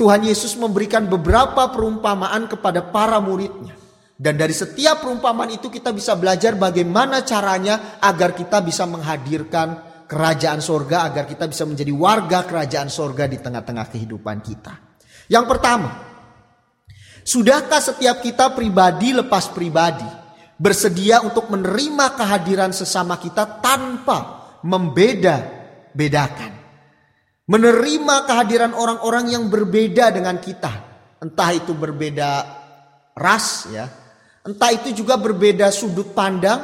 Tuhan 0.00 0.24
Yesus 0.24 0.56
memberikan 0.56 1.04
beberapa 1.04 1.68
perumpamaan 1.68 2.48
kepada 2.48 2.80
para 2.80 3.20
muridnya. 3.20 3.81
Dan 4.22 4.38
dari 4.38 4.54
setiap 4.54 5.02
perumpamaan 5.02 5.50
itu 5.50 5.66
kita 5.66 5.90
bisa 5.90 6.14
belajar 6.14 6.54
bagaimana 6.54 7.26
caranya 7.26 7.98
agar 7.98 8.38
kita 8.38 8.62
bisa 8.62 8.86
menghadirkan 8.86 9.82
kerajaan 10.06 10.62
sorga, 10.62 11.10
agar 11.10 11.26
kita 11.26 11.50
bisa 11.50 11.66
menjadi 11.66 11.90
warga 11.90 12.46
kerajaan 12.46 12.86
sorga 12.86 13.26
di 13.26 13.42
tengah-tengah 13.42 13.90
kehidupan 13.90 14.38
kita. 14.38 14.78
Yang 15.26 15.44
pertama, 15.50 15.90
sudahkah 17.26 17.82
setiap 17.82 18.22
kita 18.22 18.54
pribadi 18.54 19.10
lepas 19.10 19.50
pribadi 19.50 20.06
bersedia 20.54 21.18
untuk 21.26 21.50
menerima 21.50 22.14
kehadiran 22.14 22.70
sesama 22.70 23.18
kita 23.18 23.58
tanpa 23.58 24.54
membeda-bedakan? 24.62 26.62
Menerima 27.50 28.16
kehadiran 28.30 28.70
orang-orang 28.70 29.34
yang 29.34 29.50
berbeda 29.50 30.14
dengan 30.14 30.38
kita, 30.38 30.70
entah 31.18 31.50
itu 31.50 31.74
berbeda 31.74 32.30
ras 33.18 33.66
ya, 33.66 34.01
Entah 34.42 34.74
itu 34.74 34.90
juga 34.90 35.14
berbeda 35.14 35.70
sudut 35.70 36.10
pandang, 36.10 36.58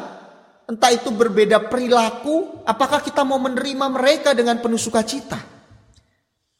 entah 0.66 0.90
itu 0.90 1.14
berbeda 1.14 1.70
perilaku, 1.70 2.66
apakah 2.66 2.98
kita 2.98 3.22
mau 3.22 3.38
menerima 3.38 3.86
mereka 3.86 4.34
dengan 4.34 4.58
penuh 4.58 4.80
sukacita? 4.80 5.38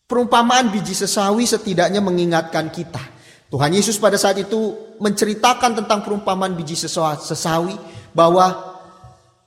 Perumpamaan 0.07 0.71
biji 0.71 0.95
sesawi 0.95 1.45
setidaknya 1.45 1.99
mengingatkan 1.99 2.71
kita. 2.71 3.03
Tuhan 3.51 3.75
Yesus 3.75 3.99
pada 3.99 4.15
saat 4.15 4.39
itu 4.39 4.95
menceritakan 5.03 5.83
tentang 5.83 6.07
perumpamaan 6.07 6.55
biji 6.55 6.79
sesawi 6.79 7.75
bahwa 8.15 8.78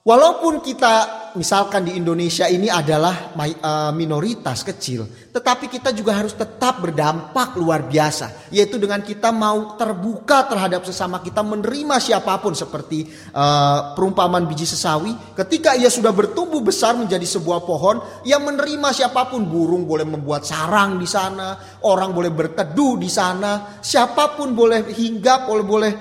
Walaupun 0.02 0.66
kita 0.66 0.94
misalkan 1.38 1.86
di 1.86 1.94
Indonesia 1.94 2.50
ini 2.50 2.66
adalah 2.66 3.38
eh, 3.38 3.92
minoritas 3.94 4.66
kecil, 4.66 5.06
tetapi 5.30 5.70
kita 5.70 5.94
juga 5.94 6.18
harus 6.18 6.34
tetap 6.34 6.82
berdampak 6.82 7.54
luar 7.62 7.86
biasa, 7.86 8.50
yaitu 8.50 8.82
dengan 8.82 9.06
kita 9.06 9.30
mau 9.30 9.78
terbuka 9.78 10.50
terhadap 10.50 10.90
sesama 10.90 11.22
kita, 11.22 11.46
menerima 11.46 12.02
siapa 12.02 12.34
pun 12.42 12.58
seperti 12.58 13.06
uh, 13.32 13.94
perumpamaan 13.94 14.50
biji 14.50 14.66
sesawi. 14.66 15.14
Ketika 15.38 15.78
ia 15.78 15.94
sudah 15.94 16.10
bertumbuh 16.10 16.66
besar 16.66 16.98
menjadi 16.98 17.38
sebuah 17.38 17.62
pohon, 17.62 18.02
ia 18.26 18.42
menerima 18.42 18.90
siapa 18.98 19.30
pun. 19.30 19.46
Burung 19.46 19.86
boleh 19.86 20.10
membuat 20.10 20.50
sarang 20.50 20.98
di 20.98 21.06
sana, 21.06 21.78
orang 21.86 22.10
boleh 22.10 22.34
berteduh 22.34 22.98
di 22.98 23.08
sana, 23.08 23.78
siapa 23.80 24.34
pun 24.34 24.58
boleh 24.58 24.82
hinggap, 24.90 25.46
boleh 25.46 25.66
boleh 25.66 25.92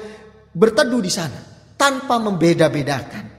berteduh 0.56 1.00
di 1.04 1.12
sana 1.12 1.38
tanpa 1.76 2.16
membeda-bedakan. 2.16 3.29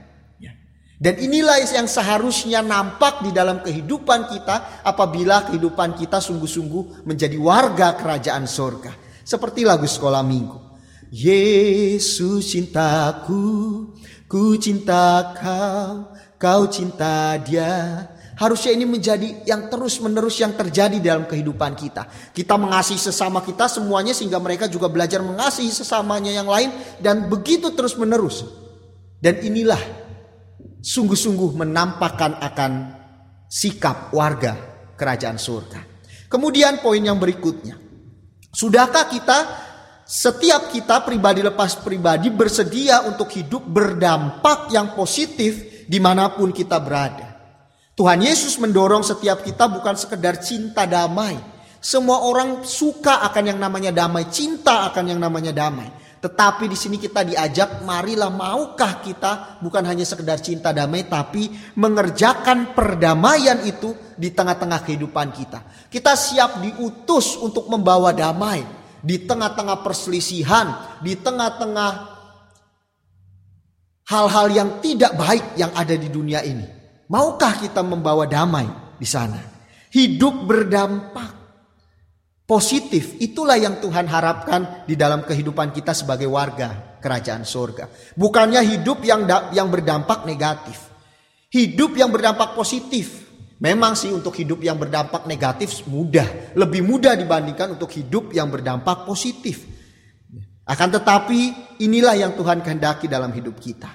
Dan 1.02 1.18
inilah 1.18 1.58
yang 1.66 1.90
seharusnya 1.90 2.62
nampak 2.62 3.26
di 3.26 3.34
dalam 3.34 3.58
kehidupan 3.58 4.30
kita 4.30 4.86
apabila 4.86 5.50
kehidupan 5.50 5.98
kita 5.98 6.22
sungguh-sungguh 6.22 7.02
menjadi 7.02 7.34
warga 7.42 7.98
kerajaan 7.98 8.46
sorga. 8.46 8.94
Seperti 9.26 9.66
lagu 9.66 9.82
sekolah 9.82 10.22
minggu. 10.22 10.62
Yesus 11.10 12.54
cintaku, 12.54 13.90
ku 14.30 14.54
cinta 14.62 15.34
kau, 15.34 16.14
kau 16.38 16.70
cinta 16.70 17.34
dia. 17.42 18.06
Harusnya 18.38 18.70
ini 18.78 18.86
menjadi 18.86 19.42
yang 19.42 19.66
terus 19.74 19.98
menerus 19.98 20.38
yang 20.38 20.54
terjadi 20.54 21.02
dalam 21.02 21.26
kehidupan 21.26 21.74
kita. 21.74 22.06
Kita 22.30 22.54
mengasihi 22.54 23.02
sesama 23.02 23.42
kita 23.42 23.66
semuanya 23.66 24.14
sehingga 24.14 24.38
mereka 24.38 24.70
juga 24.70 24.86
belajar 24.86 25.18
mengasihi 25.18 25.74
sesamanya 25.74 26.30
yang 26.30 26.46
lain. 26.46 26.70
Dan 27.02 27.26
begitu 27.26 27.74
terus 27.74 27.98
menerus. 27.98 28.46
Dan 29.18 29.42
inilah 29.42 30.01
sungguh-sungguh 30.82 31.54
menampakkan 31.54 32.42
akan 32.42 32.72
sikap 33.46 34.10
warga 34.10 34.58
kerajaan 34.98 35.38
surga. 35.38 35.80
Kemudian 36.26 36.82
poin 36.82 36.98
yang 36.98 37.22
berikutnya. 37.22 37.78
Sudahkah 38.52 39.08
kita 39.08 39.38
setiap 40.02 40.68
kita 40.74 41.06
pribadi 41.06 41.40
lepas 41.40 41.78
pribadi 41.80 42.28
bersedia 42.28 43.06
untuk 43.06 43.30
hidup 43.32 43.64
berdampak 43.64 44.68
yang 44.74 44.92
positif 44.92 45.86
di 45.86 45.98
mana 46.02 46.34
pun 46.34 46.50
kita 46.50 46.82
berada. 46.82 47.32
Tuhan 47.92 48.24
Yesus 48.24 48.58
mendorong 48.58 49.04
setiap 49.04 49.44
kita 49.44 49.68
bukan 49.68 49.94
sekedar 49.94 50.40
cinta 50.42 50.88
damai. 50.88 51.38
Semua 51.82 52.24
orang 52.24 52.64
suka 52.64 53.20
akan 53.26 53.44
yang 53.52 53.58
namanya 53.60 53.92
damai, 53.92 54.30
cinta 54.32 54.88
akan 54.88 55.16
yang 55.16 55.20
namanya 55.20 55.52
damai. 55.52 55.90
Tetapi 56.22 56.70
di 56.70 56.78
sini 56.78 57.02
kita 57.02 57.26
diajak, 57.26 57.82
marilah 57.82 58.30
maukah 58.30 59.02
kita 59.02 59.58
bukan 59.58 59.82
hanya 59.82 60.06
sekedar 60.06 60.38
cinta 60.38 60.70
damai, 60.70 61.10
tapi 61.10 61.50
mengerjakan 61.74 62.78
perdamaian 62.78 63.58
itu 63.66 63.90
di 64.14 64.30
tengah-tengah 64.30 64.86
kehidupan 64.86 65.34
kita. 65.34 65.66
Kita 65.90 66.14
siap 66.14 66.62
diutus 66.62 67.34
untuk 67.42 67.66
membawa 67.66 68.14
damai 68.14 68.62
di 69.02 69.18
tengah-tengah 69.26 69.82
perselisihan, 69.82 70.94
di 71.02 71.18
tengah-tengah 71.18 71.92
hal-hal 74.06 74.46
yang 74.54 74.78
tidak 74.78 75.18
baik 75.18 75.58
yang 75.58 75.74
ada 75.74 75.98
di 75.98 76.06
dunia 76.06 76.38
ini. 76.46 76.62
Maukah 77.10 77.58
kita 77.58 77.82
membawa 77.82 78.30
damai 78.30 78.70
di 78.94 79.10
sana? 79.10 79.42
Hidup 79.90 80.46
berdampak 80.46 81.41
positif. 82.52 83.16
Itulah 83.16 83.56
yang 83.56 83.80
Tuhan 83.80 84.04
harapkan 84.04 84.84
di 84.84 84.92
dalam 84.92 85.24
kehidupan 85.24 85.72
kita 85.72 85.96
sebagai 85.96 86.28
warga 86.28 87.00
kerajaan 87.00 87.48
surga. 87.48 88.12
Bukannya 88.12 88.60
hidup 88.60 89.00
yang 89.08 89.24
yang 89.56 89.72
berdampak 89.72 90.28
negatif. 90.28 90.92
Hidup 91.48 91.96
yang 91.96 92.12
berdampak 92.12 92.52
positif. 92.52 93.24
Memang 93.56 93.96
sih 93.96 94.12
untuk 94.12 94.36
hidup 94.36 94.60
yang 94.60 94.76
berdampak 94.76 95.24
negatif 95.24 95.86
mudah, 95.86 96.52
lebih 96.58 96.82
mudah 96.82 97.14
dibandingkan 97.14 97.78
untuk 97.78 97.94
hidup 97.94 98.34
yang 98.34 98.50
berdampak 98.52 99.06
positif. 99.06 99.64
Akan 100.66 100.90
tetapi 100.90 101.72
inilah 101.78 102.18
yang 102.18 102.34
Tuhan 102.34 102.60
kehendaki 102.60 103.06
dalam 103.06 103.30
hidup 103.30 103.62
kita. 103.62 103.86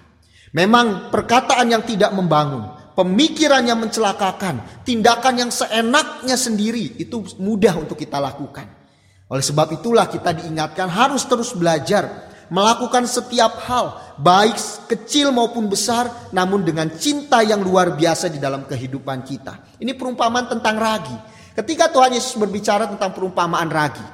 Memang 0.55 1.11
perkataan 1.11 1.67
yang 1.67 1.83
tidak 1.83 2.15
membangun, 2.15 2.76
pemikiran 2.97 3.61
yang 3.61 3.77
mencelakakan, 3.77 4.81
tindakan 4.81 5.45
yang 5.45 5.51
seenaknya 5.53 6.33
sendiri 6.33 6.97
itu 6.97 7.21
mudah 7.37 7.77
untuk 7.77 7.93
kita 7.93 8.17
lakukan. 8.17 8.65
Oleh 9.29 9.45
sebab 9.45 9.77
itulah 9.77 10.09
kita 10.09 10.33
diingatkan 10.33 10.89
harus 10.89 11.29
terus 11.29 11.53
belajar 11.53 12.27
melakukan 12.47 13.03
setiap 13.03 13.59
hal, 13.67 14.15
baik 14.19 14.55
kecil 14.87 15.35
maupun 15.35 15.67
besar, 15.67 16.31
namun 16.31 16.63
dengan 16.63 16.87
cinta 16.95 17.43
yang 17.43 17.59
luar 17.59 17.95
biasa 17.95 18.31
di 18.31 18.39
dalam 18.39 18.63
kehidupan 18.63 19.23
kita. 19.27 19.77
Ini 19.83 19.93
perumpamaan 19.99 20.47
tentang 20.47 20.75
ragi. 20.79 21.15
Ketika 21.53 21.91
Tuhan 21.91 22.15
Yesus 22.15 22.39
berbicara 22.39 22.87
tentang 22.87 23.11
perumpamaan 23.11 23.67
ragi, 23.67 24.05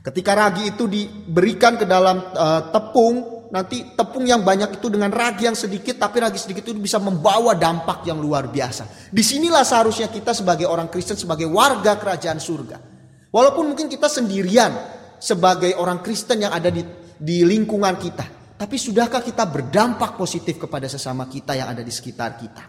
ketika 0.00 0.32
ragi 0.32 0.72
itu 0.72 0.88
diberikan 0.88 1.76
ke 1.76 1.84
dalam 1.84 2.32
uh, 2.32 2.72
tepung, 2.72 3.35
nanti 3.50 3.94
tepung 3.94 4.26
yang 4.26 4.42
banyak 4.42 4.78
itu 4.78 4.86
dengan 4.92 5.10
ragi 5.10 5.46
yang 5.46 5.56
sedikit 5.56 5.96
tapi 5.96 6.22
ragi 6.22 6.38
sedikit 6.38 6.66
itu 6.66 6.76
bisa 6.76 7.00
membawa 7.00 7.56
dampak 7.56 8.04
yang 8.04 8.20
luar 8.20 8.50
biasa. 8.50 9.10
Di 9.10 9.22
sinilah 9.24 9.64
seharusnya 9.64 10.10
kita 10.12 10.36
sebagai 10.36 10.68
orang 10.68 10.90
Kristen 10.92 11.16
sebagai 11.16 11.48
warga 11.48 11.96
kerajaan 11.96 12.38
surga. 12.38 12.78
Walaupun 13.32 13.72
mungkin 13.72 13.86
kita 13.90 14.06
sendirian 14.06 14.72
sebagai 15.16 15.74
orang 15.76 16.04
Kristen 16.04 16.44
yang 16.44 16.52
ada 16.52 16.68
di, 16.68 16.84
di 17.16 17.42
lingkungan 17.42 17.96
kita. 17.96 18.26
Tapi 18.56 18.76
sudahkah 18.80 19.20
kita 19.20 19.44
berdampak 19.44 20.16
positif 20.16 20.56
kepada 20.56 20.88
sesama 20.88 21.28
kita 21.28 21.52
yang 21.52 21.68
ada 21.72 21.84
di 21.84 21.92
sekitar 21.92 22.40
kita? 22.40 22.64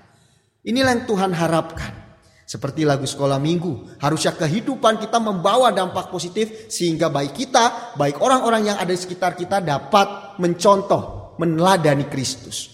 Inilah 0.67 0.91
yang 0.99 1.05
Tuhan 1.07 1.31
harapkan. 1.31 2.06
Seperti 2.47 2.87
lagu 2.87 3.03
sekolah 3.03 3.43
minggu, 3.43 3.99
harusnya 3.99 4.31
kehidupan 4.31 5.03
kita 5.03 5.19
membawa 5.19 5.67
dampak 5.67 6.07
positif 6.07 6.71
sehingga 6.71 7.11
baik 7.11 7.35
kita, 7.35 7.91
baik 7.99 8.23
orang-orang 8.23 8.71
yang 8.71 8.79
ada 8.79 8.87
di 8.87 8.95
sekitar 8.95 9.35
kita 9.35 9.59
dapat 9.59 10.39
mencontoh, 10.39 11.35
meneladani 11.35 12.07
Kristus. 12.07 12.71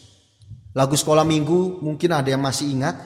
Lagu 0.78 0.94
sekolah 0.94 1.26
minggu 1.26 1.82
mungkin 1.82 2.14
ada 2.14 2.30
yang 2.30 2.46
masih 2.46 2.70
ingat. 2.70 3.02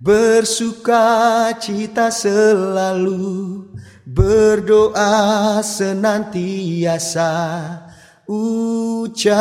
Bersuka 0.00 1.52
cita 1.60 2.08
selalu, 2.08 3.68
berdoa 4.08 5.60
senantiasa, 5.60 7.28
ucapkanlah 8.24 9.36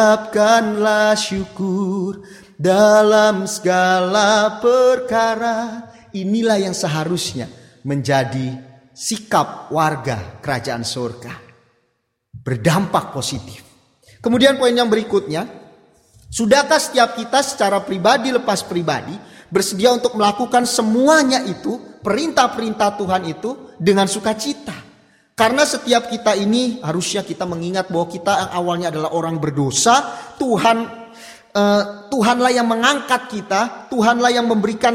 syukur 1.15 2.19
dalam 2.59 3.47
segala 3.47 4.59
perkara 4.59 5.92
inilah 6.13 6.61
yang 6.61 6.75
seharusnya 6.77 7.49
menjadi 7.83 8.57
sikap 8.93 9.73
warga 9.73 10.39
kerajaan 10.39 10.85
surga. 10.85 11.33
Berdampak 12.33 13.11
positif. 13.11 13.61
Kemudian 14.23 14.55
poin 14.55 14.71
yang 14.71 14.87
berikutnya, 14.87 15.49
sudahkah 16.29 16.79
setiap 16.79 17.17
kita 17.17 17.43
secara 17.43 17.83
pribadi 17.83 18.31
lepas 18.31 18.63
pribadi 18.63 19.15
bersedia 19.51 19.91
untuk 19.91 20.15
melakukan 20.15 20.65
semuanya 20.65 21.43
itu, 21.43 21.99
perintah-perintah 22.01 22.97
Tuhan 22.97 23.23
itu 23.27 23.75
dengan 23.77 24.07
sukacita? 24.07 24.75
Karena 25.33 25.65
setiap 25.65 26.13
kita 26.13 26.37
ini 26.37 26.77
harusnya 26.85 27.25
kita 27.25 27.49
mengingat 27.49 27.89
bahwa 27.89 28.05
kita 28.05 28.33
yang 28.37 28.51
awalnya 28.53 28.87
adalah 28.93 29.17
orang 29.17 29.41
berdosa, 29.41 30.13
Tuhan 30.37 30.77
uh, 31.53 31.83
Tuhanlah 32.09 32.51
yang 32.53 32.67
mengangkat 32.69 33.29
kita, 33.29 33.89
Tuhanlah 33.89 34.29
yang 34.29 34.45
memberikan 34.45 34.93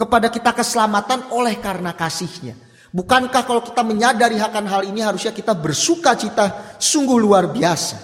kepada 0.00 0.32
kita 0.32 0.56
keselamatan 0.56 1.28
oleh 1.36 1.60
karena 1.60 1.92
kasihnya. 1.92 2.56
Bukankah 2.88 3.44
kalau 3.44 3.60
kita 3.60 3.84
menyadari 3.84 4.40
akan 4.40 4.64
hal 4.64 4.82
ini 4.88 5.04
harusnya 5.04 5.36
kita 5.36 5.52
bersuka 5.52 6.16
cita 6.16 6.74
sungguh 6.80 7.20
luar 7.20 7.52
biasa. 7.52 8.00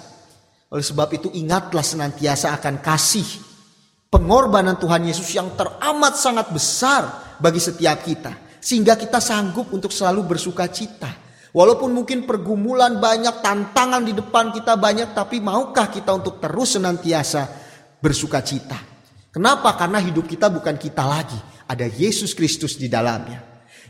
Oleh 0.68 0.84
sebab 0.84 1.08
itu 1.16 1.32
ingatlah 1.32 1.80
senantiasa 1.80 2.52
akan 2.52 2.84
kasih 2.84 3.24
pengorbanan 4.12 4.76
Tuhan 4.76 5.08
Yesus 5.08 5.32
yang 5.32 5.56
teramat 5.56 6.14
sangat 6.20 6.52
besar 6.52 7.36
bagi 7.40 7.58
setiap 7.58 8.04
kita. 8.04 8.60
Sehingga 8.60 8.94
kita 8.94 9.18
sanggup 9.18 9.72
untuk 9.72 9.90
selalu 9.90 10.36
bersuka 10.36 10.68
cita. 10.68 11.10
Walaupun 11.56 11.96
mungkin 11.96 12.28
pergumulan 12.28 13.00
banyak, 13.00 13.40
tantangan 13.40 14.04
di 14.04 14.12
depan 14.12 14.52
kita 14.52 14.76
banyak, 14.76 15.16
tapi 15.16 15.40
maukah 15.40 15.88
kita 15.88 16.12
untuk 16.12 16.36
terus 16.36 16.76
senantiasa 16.76 17.48
bersuka 18.02 18.44
cita? 18.44 18.76
Kenapa? 19.32 19.72
Karena 19.72 19.96
hidup 20.02 20.28
kita 20.28 20.52
bukan 20.52 20.76
kita 20.76 21.06
lagi, 21.06 21.38
ada 21.66 21.86
Yesus 21.86 22.32
Kristus 22.32 22.78
di 22.78 22.86
dalamnya. 22.86 23.42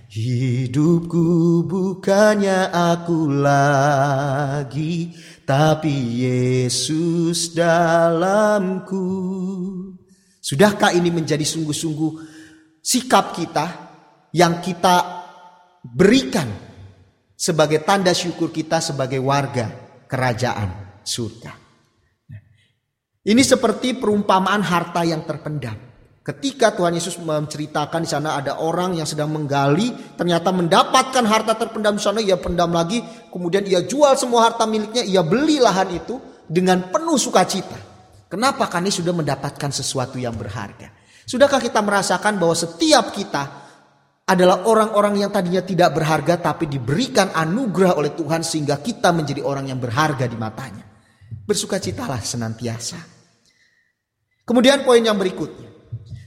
Hidupku 0.06 1.66
bukannya 1.66 2.70
aku 2.72 3.26
lagi, 3.28 5.12
tapi 5.44 6.24
Yesus 6.24 7.52
dalamku. 7.52 9.04
Sudahkah 10.40 10.94
ini 10.94 11.10
menjadi 11.10 11.42
sungguh-sungguh 11.42 12.12
sikap 12.80 13.34
kita 13.34 13.66
yang 14.30 14.62
kita 14.62 15.26
berikan 15.82 16.46
sebagai 17.34 17.82
tanda 17.82 18.14
syukur 18.14 18.54
kita 18.54 18.78
sebagai 18.78 19.18
warga 19.18 19.68
kerajaan 20.06 21.02
surga? 21.02 21.52
Ini 23.26 23.42
seperti 23.42 23.98
perumpamaan 23.98 24.62
harta 24.62 25.02
yang 25.02 25.26
terpendam. 25.26 25.85
Ketika 26.26 26.74
Tuhan 26.74 26.90
Yesus 26.98 27.22
menceritakan 27.22 28.02
di 28.02 28.10
sana 28.10 28.34
ada 28.34 28.58
orang 28.58 28.98
yang 28.98 29.06
sedang 29.06 29.30
menggali, 29.30 29.94
ternyata 30.18 30.50
mendapatkan 30.50 31.22
harta 31.22 31.54
terpendam 31.54 31.94
di 31.94 32.02
sana, 32.02 32.18
ia 32.18 32.34
pendam 32.34 32.74
lagi, 32.74 32.98
kemudian 33.30 33.62
ia 33.62 33.86
jual 33.86 34.10
semua 34.18 34.50
harta 34.50 34.66
miliknya, 34.66 35.06
ia 35.06 35.22
beli 35.22 35.62
lahan 35.62 35.86
itu 35.94 36.18
dengan 36.50 36.90
penuh 36.90 37.14
sukacita. 37.14 37.78
Kenapa? 38.26 38.66
Karena 38.66 38.90
sudah 38.90 39.14
mendapatkan 39.14 39.70
sesuatu 39.70 40.18
yang 40.18 40.34
berharga. 40.34 40.90
Sudahkah 41.22 41.62
kita 41.62 41.78
merasakan 41.78 42.42
bahwa 42.42 42.58
setiap 42.58 43.14
kita 43.14 43.42
adalah 44.26 44.66
orang-orang 44.66 45.22
yang 45.22 45.30
tadinya 45.30 45.62
tidak 45.62 45.94
berharga 45.94 46.42
tapi 46.42 46.66
diberikan 46.66 47.30
anugerah 47.38 47.94
oleh 47.94 48.18
Tuhan 48.18 48.42
sehingga 48.42 48.82
kita 48.82 49.14
menjadi 49.14 49.46
orang 49.46 49.70
yang 49.70 49.78
berharga 49.78 50.26
di 50.26 50.34
matanya. 50.34 50.82
Bersukacitalah 51.46 52.18
senantiasa. 52.18 52.98
Kemudian 54.42 54.82
poin 54.82 54.98
yang 54.98 55.14
berikutnya. 55.14 55.75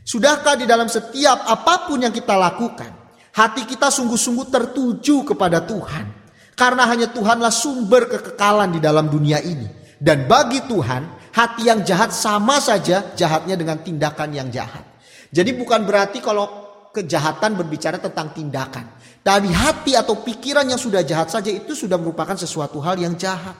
Sudahkah 0.09 0.57
di 0.57 0.65
dalam 0.65 0.89
setiap 0.89 1.45
apa 1.45 1.85
pun 1.85 2.01
yang 2.01 2.09
kita 2.09 2.33
lakukan, 2.33 2.89
hati 3.29 3.69
kita 3.69 3.93
sungguh-sungguh 3.93 4.49
tertuju 4.49 5.21
kepada 5.21 5.61
Tuhan? 5.61 6.09
Karena 6.57 6.89
hanya 6.89 7.13
Tuhanlah 7.13 7.53
sumber 7.53 8.09
kekekalan 8.09 8.73
di 8.73 8.81
dalam 8.81 9.05
dunia 9.05 9.37
ini. 9.37 9.69
Dan 10.01 10.25
bagi 10.25 10.65
Tuhan, 10.65 11.29
hati 11.29 11.69
yang 11.69 11.85
jahat 11.85 12.09
sama 12.09 12.57
saja 12.57 13.13
jahatnya 13.13 13.53
dengan 13.53 13.85
tindakan 13.85 14.33
yang 14.33 14.49
jahat. 14.49 14.81
Jadi 15.29 15.53
bukan 15.53 15.85
berarti 15.85 16.25
kalau 16.25 16.49
kejahatan 16.89 17.53
berbicara 17.53 18.01
tentang 18.01 18.33
tindakan. 18.33 18.89
Dari 19.21 19.53
hati 19.53 19.93
atau 19.93 20.25
pikiran 20.25 20.65
yang 20.65 20.81
sudah 20.81 21.05
jahat 21.05 21.29
saja 21.29 21.53
itu 21.53 21.77
sudah 21.77 22.01
merupakan 22.01 22.33
sesuatu 22.33 22.81
hal 22.81 22.97
yang 22.97 23.13
jahat. 23.13 23.53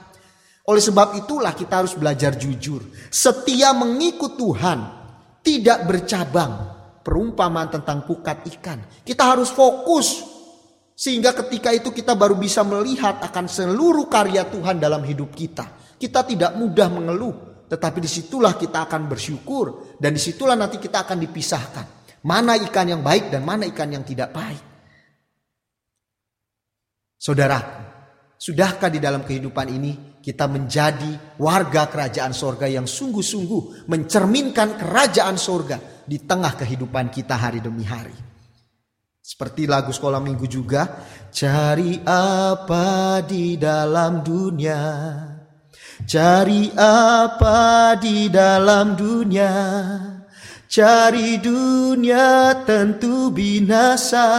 Oleh 0.66 0.82
sebab 0.82 1.14
itulah 1.14 1.54
kita 1.54 1.86
harus 1.86 1.94
belajar 1.94 2.34
jujur. 2.34 2.82
Setia 3.14 3.70
mengikut 3.70 4.34
Tuhan 4.34 4.99
tidak 5.44 5.88
bercabang. 5.88 6.78
Perumpamaan 7.00 7.74
tentang 7.74 8.06
pukat 8.06 8.46
ikan. 8.60 8.84
Kita 9.02 9.34
harus 9.34 9.50
fokus 9.50 10.22
sehingga 11.00 11.32
ketika 11.32 11.72
itu 11.72 11.96
kita 11.96 12.12
baru 12.12 12.36
bisa 12.36 12.60
melihat 12.68 13.24
akan 13.24 13.48
seluruh 13.48 14.12
karya 14.12 14.44
Tuhan 14.52 14.84
dalam 14.84 15.00
hidup 15.08 15.32
kita. 15.32 15.96
Kita 15.96 16.28
tidak 16.28 16.60
mudah 16.60 16.92
mengeluh, 16.92 17.66
tetapi 17.72 18.04
di 18.04 18.12
situlah 18.12 18.60
kita 18.60 18.84
akan 18.84 19.08
bersyukur 19.08 19.96
dan 19.96 20.12
di 20.12 20.20
situlah 20.20 20.60
nanti 20.60 20.76
kita 20.76 21.08
akan 21.08 21.18
dipisahkan. 21.24 21.86
Mana 22.28 22.60
ikan 22.60 22.84
yang 22.84 23.00
baik 23.00 23.32
dan 23.32 23.48
mana 23.48 23.64
ikan 23.72 23.88
yang 23.88 24.04
tidak 24.04 24.36
baik. 24.36 24.60
Saudaraku, 27.16 27.80
sudahkah 28.36 28.92
di 28.92 29.00
dalam 29.00 29.24
kehidupan 29.24 29.68
ini 29.72 29.92
kita 30.20 30.46
menjadi 30.46 31.40
warga 31.40 31.88
kerajaan 31.88 32.36
sorga 32.36 32.68
yang 32.68 32.86
sungguh-sungguh 32.86 33.88
mencerminkan 33.88 34.78
kerajaan 34.80 35.40
sorga 35.40 35.80
di 36.06 36.22
tengah 36.24 36.54
kehidupan 36.60 37.10
kita 37.10 37.36
hari 37.40 37.64
demi 37.64 37.88
hari. 37.88 38.16
Seperti 39.20 39.70
lagu 39.70 39.94
sekolah 39.94 40.20
minggu 40.20 40.50
juga, 40.50 41.06
cari 41.30 42.02
apa 42.04 43.22
di 43.24 43.56
dalam 43.62 44.26
dunia 44.26 44.82
Cari 46.08 46.72
apa 46.80 47.94
di 48.00 48.32
dalam 48.32 48.96
dunia? 48.96 49.52
Cari 50.70 51.42
dunia 51.42 52.56
tentu 52.64 53.34
binasa. 53.34 54.30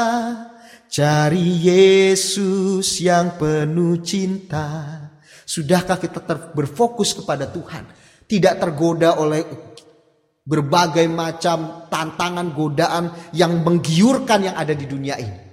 Cari 0.91 1.61
Yesus 1.61 3.05
yang 3.05 3.37
penuh 3.37 4.01
cinta. 4.01 5.00
Sudahkah 5.51 5.99
kita 5.99 6.23
berfokus 6.55 7.11
kepada 7.11 7.51
Tuhan? 7.51 7.83
Tidak 8.23 8.55
tergoda 8.63 9.19
oleh 9.19 9.43
berbagai 10.47 11.11
macam 11.11 11.91
tantangan 11.91 12.55
godaan 12.55 13.35
yang 13.35 13.59
menggiurkan 13.67 14.47
yang 14.47 14.55
ada 14.55 14.71
di 14.79 14.87
dunia 14.87 15.19
ini. 15.19 15.51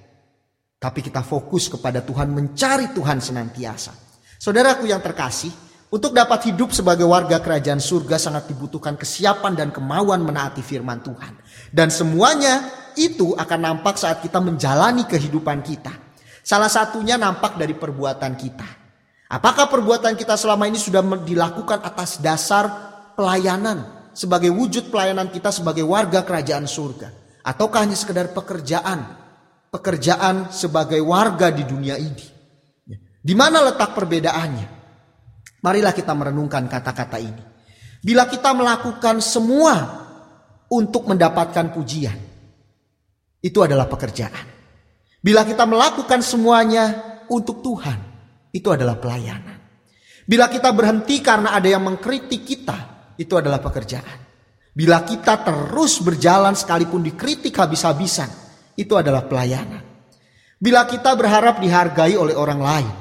Tapi 0.78 1.02
kita 1.02 1.26
fokus 1.26 1.66
kepada 1.74 2.06
Tuhan, 2.06 2.30
mencari 2.30 2.94
Tuhan 2.94 3.18
senantiasa. 3.18 3.90
Saudaraku 4.38 4.86
yang 4.86 5.02
terkasih, 5.02 5.50
untuk 5.90 6.14
dapat 6.14 6.54
hidup 6.54 6.70
sebagai 6.70 7.10
warga 7.10 7.42
kerajaan 7.42 7.82
surga 7.82 8.22
sangat 8.22 8.54
dibutuhkan 8.54 8.94
kesiapan 8.94 9.58
dan 9.58 9.70
kemauan 9.74 10.22
menaati 10.22 10.62
firman 10.62 11.02
Tuhan. 11.02 11.34
Dan 11.74 11.90
semuanya 11.90 12.70
itu 12.94 13.34
akan 13.34 13.60
nampak 13.66 13.98
saat 13.98 14.22
kita 14.22 14.38
menjalani 14.38 15.10
kehidupan 15.10 15.66
kita. 15.66 15.90
Salah 16.46 16.70
satunya 16.70 17.18
nampak 17.18 17.58
dari 17.58 17.74
perbuatan 17.74 18.38
kita. 18.38 18.87
Apakah 19.28 19.68
perbuatan 19.68 20.16
kita 20.16 20.40
selama 20.40 20.72
ini 20.72 20.80
sudah 20.80 21.04
dilakukan 21.04 21.84
atas 21.84 22.24
dasar 22.24 22.72
pelayanan 23.12 24.10
sebagai 24.16 24.48
wujud 24.56 24.88
pelayanan 24.88 25.28
kita 25.28 25.52
sebagai 25.52 25.84
warga 25.84 26.24
kerajaan 26.24 26.63
surga 26.63 27.12
ataukah 27.44 27.84
hanya 27.84 28.00
sekedar 28.00 28.32
pekerjaan 28.32 29.04
pekerjaan 29.68 30.49
sebagai 30.49 31.04
warga 31.04 31.51
di 31.51 31.68
dunia 31.68 31.99
ini? 31.99 32.26
Di 33.20 33.36
mana 33.36 33.68
letak 33.68 33.91
perbedaannya? 33.91 34.68
Marilah 35.60 35.91
kita 35.91 36.16
merenungkan 36.16 36.72
kata-kata 36.72 37.20
ini. 37.20 37.43
Bila 37.99 38.30
kita 38.32 38.56
melakukan 38.56 39.20
semua 39.20 39.76
untuk 40.72 41.12
mendapatkan 41.12 41.76
pujian, 41.76 42.16
itu 43.43 43.60
adalah 43.60 43.91
pekerjaan. 43.91 44.47
Bila 45.20 45.43
kita 45.43 45.68
melakukan 45.68 46.24
semuanya 46.24 47.20
untuk 47.28 47.60
Tuhan, 47.60 47.99
itu 48.58 48.74
adalah 48.74 48.97
pelayanan. 48.97 49.58
Bila 50.26 50.49
kita 50.49 50.74
berhenti 50.74 51.22
karena 51.22 51.53
ada 51.53 51.70
yang 51.70 51.86
mengkritik 51.86 52.41
kita, 52.41 52.78
itu 53.22 53.38
adalah 53.38 53.62
pekerjaan. 53.62 54.26
Bila 54.74 55.05
kita 55.05 55.45
terus 55.45 56.01
berjalan 56.01 56.58
sekalipun 56.58 57.05
dikritik 57.05 57.53
habis-habisan, 57.53 58.28
itu 58.74 58.93
adalah 58.97 59.26
pelayanan. 59.30 59.86
Bila 60.58 60.89
kita 60.89 61.14
berharap 61.14 61.62
dihargai 61.62 62.18
oleh 62.18 62.34
orang 62.34 62.62
lain, 62.62 62.93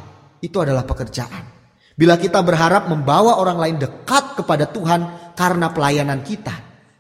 itu 0.45 0.57
adalah 0.61 0.85
pekerjaan. 0.85 1.57
Bila 1.97 2.21
kita 2.21 2.45
berharap 2.45 2.93
membawa 2.93 3.41
orang 3.41 3.57
lain 3.57 3.77
dekat 3.81 4.37
kepada 4.37 4.69
Tuhan 4.69 5.33
karena 5.33 5.73
pelayanan 5.73 6.21
kita, 6.21 6.53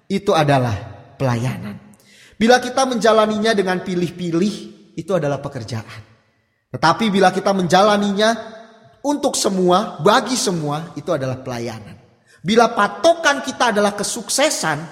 itu 0.09 0.33
adalah 0.33 0.75
pelayanan. 1.21 1.77
Bila 2.37 2.61
kita 2.61 2.89
menjalaninya 2.89 3.53
dengan 3.53 3.85
pilih-pilih, 3.85 4.55
itu 4.97 5.13
adalah 5.13 5.41
pekerjaan. 5.45 6.06
Tetapi 6.77 7.09
bila 7.09 7.33
kita 7.33 7.57
menjalaninya 7.57 8.37
untuk 9.01 9.33
semua, 9.33 9.97
bagi 10.05 10.37
semua, 10.37 10.93
itu 10.93 11.09
adalah 11.09 11.41
pelayanan. 11.41 11.97
Bila 12.45 12.69
patokan 12.77 13.41
kita 13.41 13.73
adalah 13.73 13.97
kesuksesan, 13.97 14.85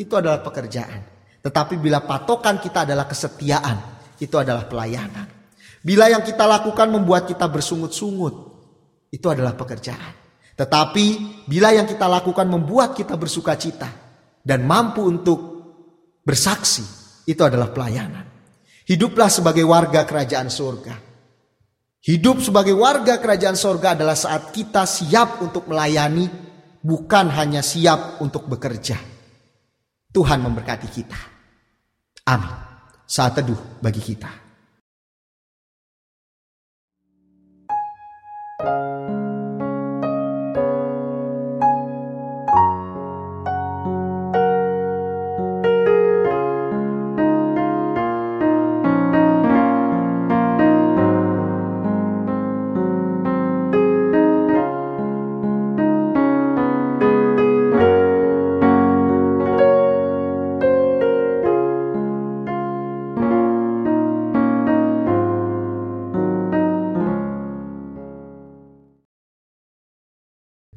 itu 0.00 0.16
adalah 0.16 0.40
pekerjaan. 0.40 1.04
Tetapi 1.44 1.76
bila 1.76 2.00
patokan 2.00 2.56
kita 2.56 2.88
adalah 2.88 3.04
kesetiaan, 3.04 3.76
itu 4.16 4.32
adalah 4.40 4.64
pelayanan. 4.64 5.28
Bila 5.84 6.08
yang 6.08 6.24
kita 6.24 6.48
lakukan 6.48 6.88
membuat 6.88 7.28
kita 7.28 7.44
bersungut-sungut, 7.52 8.34
itu 9.12 9.26
adalah 9.28 9.52
pekerjaan. 9.52 10.16
Tetapi 10.56 11.06
bila 11.44 11.68
yang 11.76 11.84
kita 11.84 12.08
lakukan 12.08 12.48
membuat 12.48 12.96
kita 12.96 13.12
bersuka 13.12 13.60
cita 13.60 13.92
dan 14.40 14.64
mampu 14.64 15.04
untuk 15.04 15.38
bersaksi, 16.24 16.82
itu 17.28 17.44
adalah 17.44 17.68
pelayanan. 17.76 18.24
Hiduplah 18.88 19.28
sebagai 19.28 19.68
warga 19.68 20.08
kerajaan 20.08 20.48
surga. 20.48 21.05
Hidup 22.06 22.38
sebagai 22.38 22.78
warga 22.78 23.18
kerajaan 23.18 23.58
surga 23.58 23.98
adalah 23.98 24.14
saat 24.14 24.54
kita 24.54 24.86
siap 24.86 25.42
untuk 25.42 25.66
melayani, 25.66 26.30
bukan 26.78 27.26
hanya 27.34 27.66
siap 27.66 28.22
untuk 28.22 28.46
bekerja. 28.46 28.94
Tuhan 30.14 30.38
memberkati 30.38 30.86
kita. 30.86 31.18
Amin. 32.30 32.54
Saat 33.02 33.42
teduh 33.42 33.58
bagi 33.82 33.98
kita. 33.98 34.45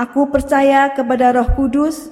Aku 0.00 0.32
percaya 0.32 0.88
kepada 0.96 1.28
Roh 1.36 1.52
Kudus, 1.52 2.08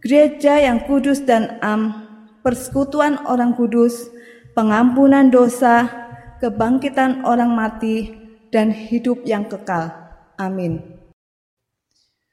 gereja 0.00 0.64
yang 0.64 0.88
kudus 0.88 1.20
dan 1.20 1.60
am, 1.60 1.92
persekutuan 2.40 3.20
orang 3.28 3.52
kudus, 3.52 4.08
pengampunan 4.56 5.28
dosa, 5.28 5.92
kebangkitan 6.40 7.28
orang 7.28 7.52
mati, 7.52 8.16
dan 8.48 8.72
hidup 8.72 9.28
yang 9.28 9.44
kekal. 9.44 9.92
Amin. 10.40 10.80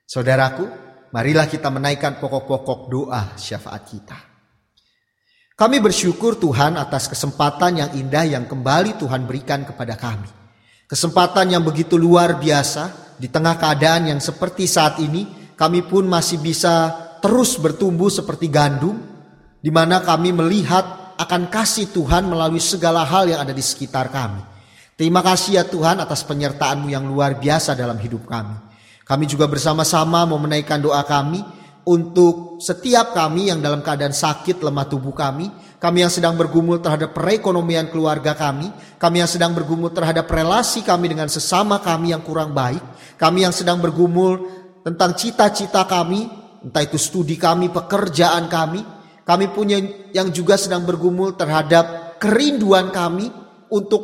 Saudaraku, 0.08 0.64
marilah 1.12 1.52
kita 1.52 1.68
menaikkan 1.68 2.16
pokok-pokok 2.16 2.80
doa 2.88 3.36
syafaat 3.36 3.84
kita. 3.92 4.16
Kami 5.60 5.84
bersyukur 5.84 6.40
Tuhan 6.40 6.80
atas 6.80 7.12
kesempatan 7.12 7.84
yang 7.84 7.92
indah 8.00 8.24
yang 8.24 8.48
kembali 8.48 8.96
Tuhan 8.96 9.28
berikan 9.28 9.68
kepada 9.68 10.00
kami. 10.00 10.45
Kesempatan 10.86 11.50
yang 11.50 11.66
begitu 11.66 11.98
luar 11.98 12.38
biasa 12.38 13.18
di 13.18 13.26
tengah 13.26 13.58
keadaan 13.58 14.14
yang 14.14 14.22
seperti 14.22 14.70
saat 14.70 15.02
ini, 15.02 15.54
kami 15.58 15.82
pun 15.82 16.06
masih 16.06 16.38
bisa 16.38 16.94
terus 17.26 17.58
bertumbuh 17.58 18.14
seperti 18.14 18.46
gandum, 18.54 18.94
di 19.58 19.74
mana 19.74 20.06
kami 20.06 20.30
melihat 20.30 21.18
akan 21.18 21.50
kasih 21.50 21.90
Tuhan 21.90 22.30
melalui 22.30 22.62
segala 22.62 23.02
hal 23.02 23.26
yang 23.26 23.42
ada 23.42 23.50
di 23.50 23.66
sekitar 23.66 24.14
kami. 24.14 24.46
Terima 24.94 25.26
kasih 25.26 25.58
ya 25.58 25.64
Tuhan 25.66 26.00
atas 26.00 26.22
penyertaan-Mu 26.22 26.88
yang 26.94 27.04
luar 27.10 27.36
biasa 27.42 27.74
dalam 27.74 27.98
hidup 27.98 28.30
kami. 28.30 28.54
Kami 29.02 29.26
juga 29.26 29.50
bersama-sama 29.50 30.22
mau 30.24 30.38
menaikkan 30.38 30.78
doa 30.78 31.02
kami 31.02 31.42
untuk 31.86 32.58
setiap 32.58 33.14
kami 33.14 33.54
yang 33.54 33.62
dalam 33.62 33.86
keadaan 33.86 34.14
sakit 34.14 34.58
lemah 34.58 34.90
tubuh 34.90 35.14
kami, 35.14 35.50
kami 35.78 36.02
yang 36.02 36.10
sedang 36.10 36.34
bergumul 36.34 36.82
terhadap 36.82 37.14
perekonomian 37.14 37.94
keluarga 37.94 38.34
kami, 38.34 38.74
kami 38.98 39.22
yang 39.22 39.30
sedang 39.30 39.54
bergumul 39.54 39.94
terhadap 39.94 40.26
relasi 40.26 40.82
kami 40.82 41.14
dengan 41.14 41.30
sesama 41.30 41.78
kami 41.78 42.10
yang 42.10 42.26
kurang 42.26 42.58
baik, 42.58 42.82
kami 43.22 43.46
yang 43.46 43.54
sedang 43.54 43.78
bergumul 43.78 44.50
tentang 44.82 45.14
cita-cita 45.14 45.86
kami, 45.86 46.26
entah 46.66 46.82
itu 46.82 46.98
studi 46.98 47.38
kami, 47.38 47.70
pekerjaan 47.70 48.50
kami, 48.50 48.82
kami 49.22 49.46
punya 49.54 49.78
yang 50.10 50.34
juga 50.34 50.58
sedang 50.58 50.90
bergumul 50.90 51.38
terhadap 51.38 52.18
kerinduan 52.18 52.90
kami 52.90 53.30
untuk 53.70 54.02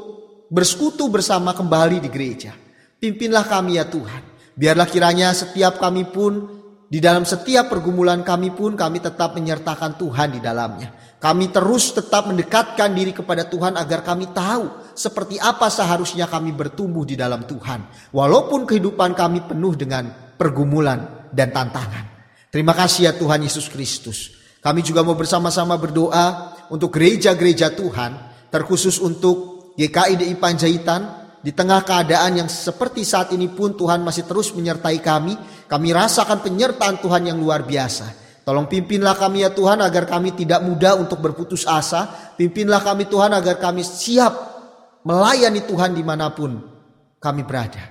bersekutu 0.54 1.10
bersama 1.10 1.58
kembali 1.58 1.98
di 1.98 2.10
gereja. 2.14 2.54
Pimpinlah 3.02 3.50
kami 3.50 3.82
ya 3.82 3.90
Tuhan. 3.90 4.22
Biarlah 4.54 4.86
kiranya 4.86 5.34
setiap 5.34 5.82
kami 5.82 6.06
pun 6.14 6.61
di 6.92 7.00
dalam 7.00 7.24
setiap 7.24 7.72
pergumulan 7.72 8.20
kami 8.20 8.52
pun 8.52 8.76
kami 8.76 9.00
tetap 9.00 9.32
menyertakan 9.32 9.96
Tuhan 9.96 10.36
di 10.36 10.44
dalamnya. 10.44 10.92
Kami 11.24 11.48
terus 11.48 11.96
tetap 11.96 12.28
mendekatkan 12.28 12.92
diri 12.92 13.16
kepada 13.16 13.48
Tuhan 13.48 13.80
agar 13.80 14.04
kami 14.04 14.36
tahu 14.36 14.92
seperti 14.92 15.40
apa 15.40 15.72
seharusnya 15.72 16.28
kami 16.28 16.52
bertumbuh 16.52 17.08
di 17.08 17.16
dalam 17.16 17.48
Tuhan. 17.48 18.12
Walaupun 18.12 18.68
kehidupan 18.68 19.16
kami 19.16 19.48
penuh 19.48 19.72
dengan 19.80 20.36
pergumulan 20.36 21.32
dan 21.32 21.56
tantangan. 21.56 22.12
Terima 22.52 22.76
kasih 22.76 23.08
ya 23.08 23.14
Tuhan 23.16 23.40
Yesus 23.40 23.72
Kristus. 23.72 24.36
Kami 24.60 24.84
juga 24.84 25.00
mau 25.08 25.16
bersama-sama 25.16 25.80
berdoa 25.80 26.60
untuk 26.68 26.92
gereja-gereja 26.92 27.72
Tuhan, 27.72 28.20
terkhusus 28.52 29.00
untuk 29.00 29.72
GKI 29.80 30.28
DI 30.28 30.36
Panjaitan, 30.36 31.21
di 31.42 31.50
tengah 31.50 31.82
keadaan 31.82 32.38
yang 32.38 32.50
seperti 32.50 33.02
saat 33.02 33.34
ini 33.34 33.50
pun 33.50 33.74
Tuhan 33.74 34.06
masih 34.06 34.30
terus 34.30 34.54
menyertai 34.54 35.02
kami. 35.02 35.34
Kami 35.66 35.90
rasakan 35.90 36.46
penyertaan 36.46 37.02
Tuhan 37.02 37.34
yang 37.34 37.38
luar 37.42 37.66
biasa. 37.66 38.22
Tolong 38.46 38.70
pimpinlah 38.70 39.18
kami 39.18 39.46
ya 39.46 39.50
Tuhan 39.50 39.82
agar 39.82 40.06
kami 40.06 40.38
tidak 40.38 40.62
mudah 40.62 40.98
untuk 41.02 41.18
berputus 41.18 41.66
asa. 41.66 42.34
Pimpinlah 42.38 42.86
kami 42.86 43.10
Tuhan 43.10 43.34
agar 43.34 43.58
kami 43.58 43.82
siap 43.82 44.34
melayani 45.02 45.66
Tuhan 45.66 45.98
di 45.98 46.06
mana 46.06 46.30
pun 46.30 46.62
kami 47.18 47.42
berada. 47.42 47.82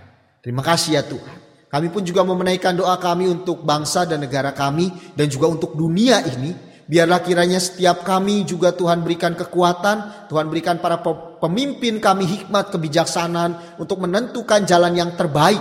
Terima 0.42 0.62
kasih 0.62 0.90
ya 0.98 1.03
Tuhan. 1.03 1.38
Kami 1.70 1.86
pun 1.90 2.03
juga 2.03 2.26
mau 2.26 2.34
menaikkan 2.34 2.74
doa 2.74 2.98
kami 2.98 3.30
untuk 3.30 3.62
bangsa 3.62 4.07
dan 4.07 4.22
negara 4.22 4.51
kami 4.51 4.90
dan 5.14 5.30
juga 5.30 5.46
untuk 5.51 5.74
dunia 5.78 6.18
ini 6.26 6.70
Biarlah 6.90 7.22
kiranya 7.22 7.62
setiap 7.62 8.03
kami 8.03 8.42
juga 8.42 8.74
Tuhan 8.74 9.07
berikan 9.07 9.38
kekuatan, 9.38 10.26
Tuhan 10.26 10.51
berikan 10.51 10.82
para 10.82 10.98
pemimpin 11.41 11.99
kami 11.99 12.28
hikmat 12.28 12.70
kebijaksanaan 12.70 13.80
untuk 13.80 14.05
menentukan 14.05 14.62
jalan 14.68 14.95
yang 14.95 15.16
terbaik 15.16 15.61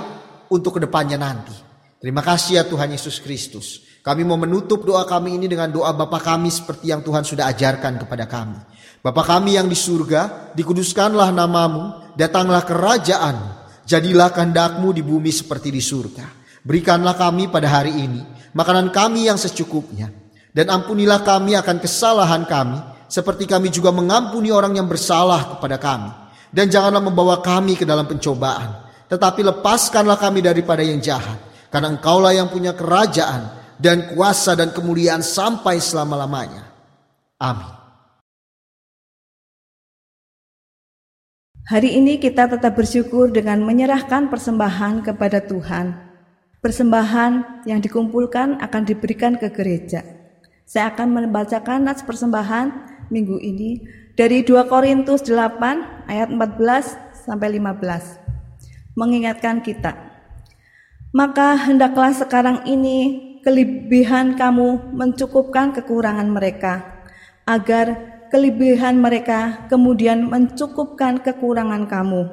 untuk 0.51 0.77
ke 0.77 0.85
depannya 0.85 1.15
nanti. 1.15 1.55
Terima 1.99 2.19
kasih 2.23 2.59
ya 2.59 2.63
Tuhan 2.67 2.91
Yesus 2.91 3.19
Kristus. 3.19 3.87
Kami 3.99 4.23
mau 4.23 4.39
menutup 4.39 4.87
doa 4.87 5.03
kami 5.03 5.35
ini 5.35 5.51
dengan 5.51 5.67
doa 5.67 5.91
Bapa 5.91 6.23
kami 6.23 6.47
seperti 6.47 6.91
yang 6.91 7.03
Tuhan 7.03 7.27
sudah 7.27 7.51
ajarkan 7.51 7.99
kepada 8.03 8.27
kami. 8.27 8.59
Bapa 8.99 9.23
kami 9.23 9.55
yang 9.59 9.67
di 9.67 9.75
surga, 9.75 10.51
dikuduskanlah 10.55 11.31
namamu, 11.31 12.15
datanglah 12.15 12.63
kerajaan, 12.63 13.35
jadilah 13.83 14.31
kehendakmu 14.31 14.91
di 14.95 15.03
bumi 15.03 15.31
seperti 15.31 15.71
di 15.71 15.83
surga. 15.83 16.27
Berikanlah 16.63 17.15
kami 17.15 17.47
pada 17.47 17.67
hari 17.71 17.95
ini 17.95 18.21
makanan 18.55 18.91
kami 18.91 19.27
yang 19.27 19.39
secukupnya 19.39 20.11
dan 20.51 20.67
ampunilah 20.67 21.21
kami 21.23 21.55
akan 21.55 21.77
kesalahan 21.79 22.43
kami, 22.43 22.79
seperti 23.09 23.49
kami 23.49 23.73
juga 23.73 23.89
mengampuni 23.89 24.53
orang 24.53 24.77
yang 24.77 24.85
bersalah 24.85 25.57
kepada 25.57 25.81
kami. 25.81 26.13
Dan 26.53 26.69
janganlah 26.69 27.01
membawa 27.01 27.41
kami 27.41 27.77
ke 27.77 27.85
dalam 27.85 28.05
pencobaan, 28.05 28.85
tetapi 29.09 29.41
lepaskanlah 29.45 30.17
kami 30.17 30.45
daripada 30.45 30.81
yang 30.85 31.01
jahat. 31.01 31.37
Karena 31.69 31.93
engkaulah 31.93 32.33
yang 32.33 32.49
punya 32.49 32.73
kerajaan 32.73 33.53
dan 33.77 34.13
kuasa 34.13 34.57
dan 34.57 34.73
kemuliaan 34.73 35.21
sampai 35.21 35.77
selama-lamanya. 35.77 36.65
Amin. 37.37 37.79
Hari 41.69 42.01
ini 42.01 42.17
kita 42.17 42.49
tetap 42.49 42.73
bersyukur 42.73 43.29
dengan 43.29 43.61
menyerahkan 43.61 44.33
persembahan 44.33 45.05
kepada 45.05 45.37
Tuhan. 45.45 45.93
Persembahan 46.65 47.61
yang 47.69 47.77
dikumpulkan 47.77 48.57
akan 48.57 48.81
diberikan 48.89 49.37
ke 49.37 49.53
gereja. 49.53 50.01
Saya 50.65 50.89
akan 50.89 51.13
membacakan 51.13 51.85
nats 51.85 52.01
persembahan 52.01 52.67
minggu 53.09 53.37
ini 53.41 53.83
dari 54.15 54.41
2 54.45 54.69
Korintus 54.69 55.25
8 55.25 56.09
ayat 56.09 56.29
14 56.29 57.25
sampai 57.25 57.57
15. 57.57 58.95
Mengingatkan 58.97 59.61
kita. 59.61 59.93
Maka 61.09 61.57
hendaklah 61.57 62.13
sekarang 62.13 62.65
ini 62.69 63.29
kelebihan 63.41 64.37
kamu 64.37 64.93
mencukupkan 64.93 65.73
kekurangan 65.73 66.29
mereka 66.29 67.05
agar 67.49 67.97
kelebihan 68.29 69.01
mereka 69.01 69.65
kemudian 69.73 70.29
mencukupkan 70.29 71.17
kekurangan 71.25 71.89
kamu 71.89 72.29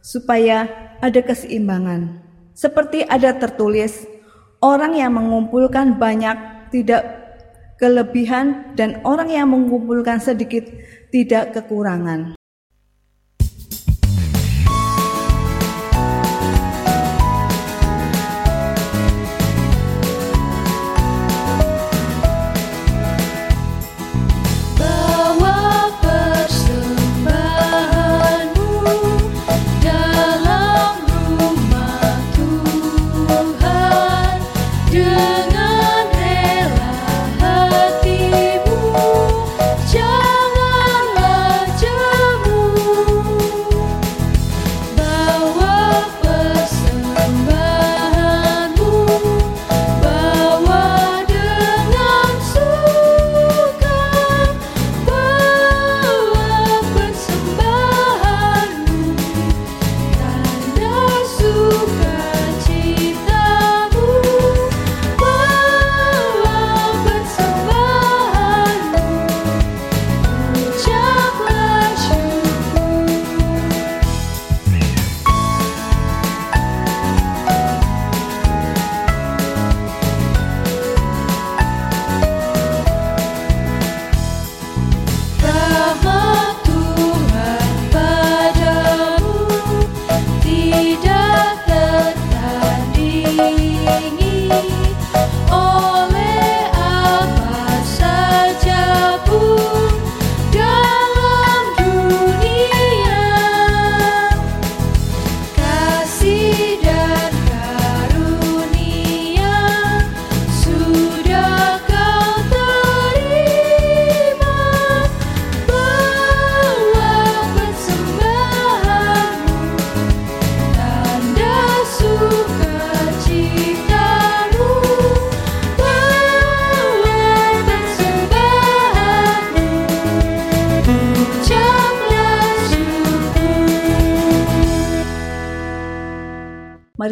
supaya 0.00 0.68
ada 1.04 1.20
keseimbangan. 1.20 2.20
Seperti 2.56 3.04
ada 3.04 3.36
tertulis, 3.36 4.08
orang 4.64 4.96
yang 4.96 5.12
mengumpulkan 5.16 6.00
banyak 6.00 6.68
tidak 6.72 7.23
kelebihan 7.80 8.76
dan 8.78 9.02
orang 9.02 9.30
yang 9.30 9.48
mengumpulkan 9.50 10.22
sedikit 10.22 10.66
tidak 11.10 11.54
kekurangan. 11.54 12.34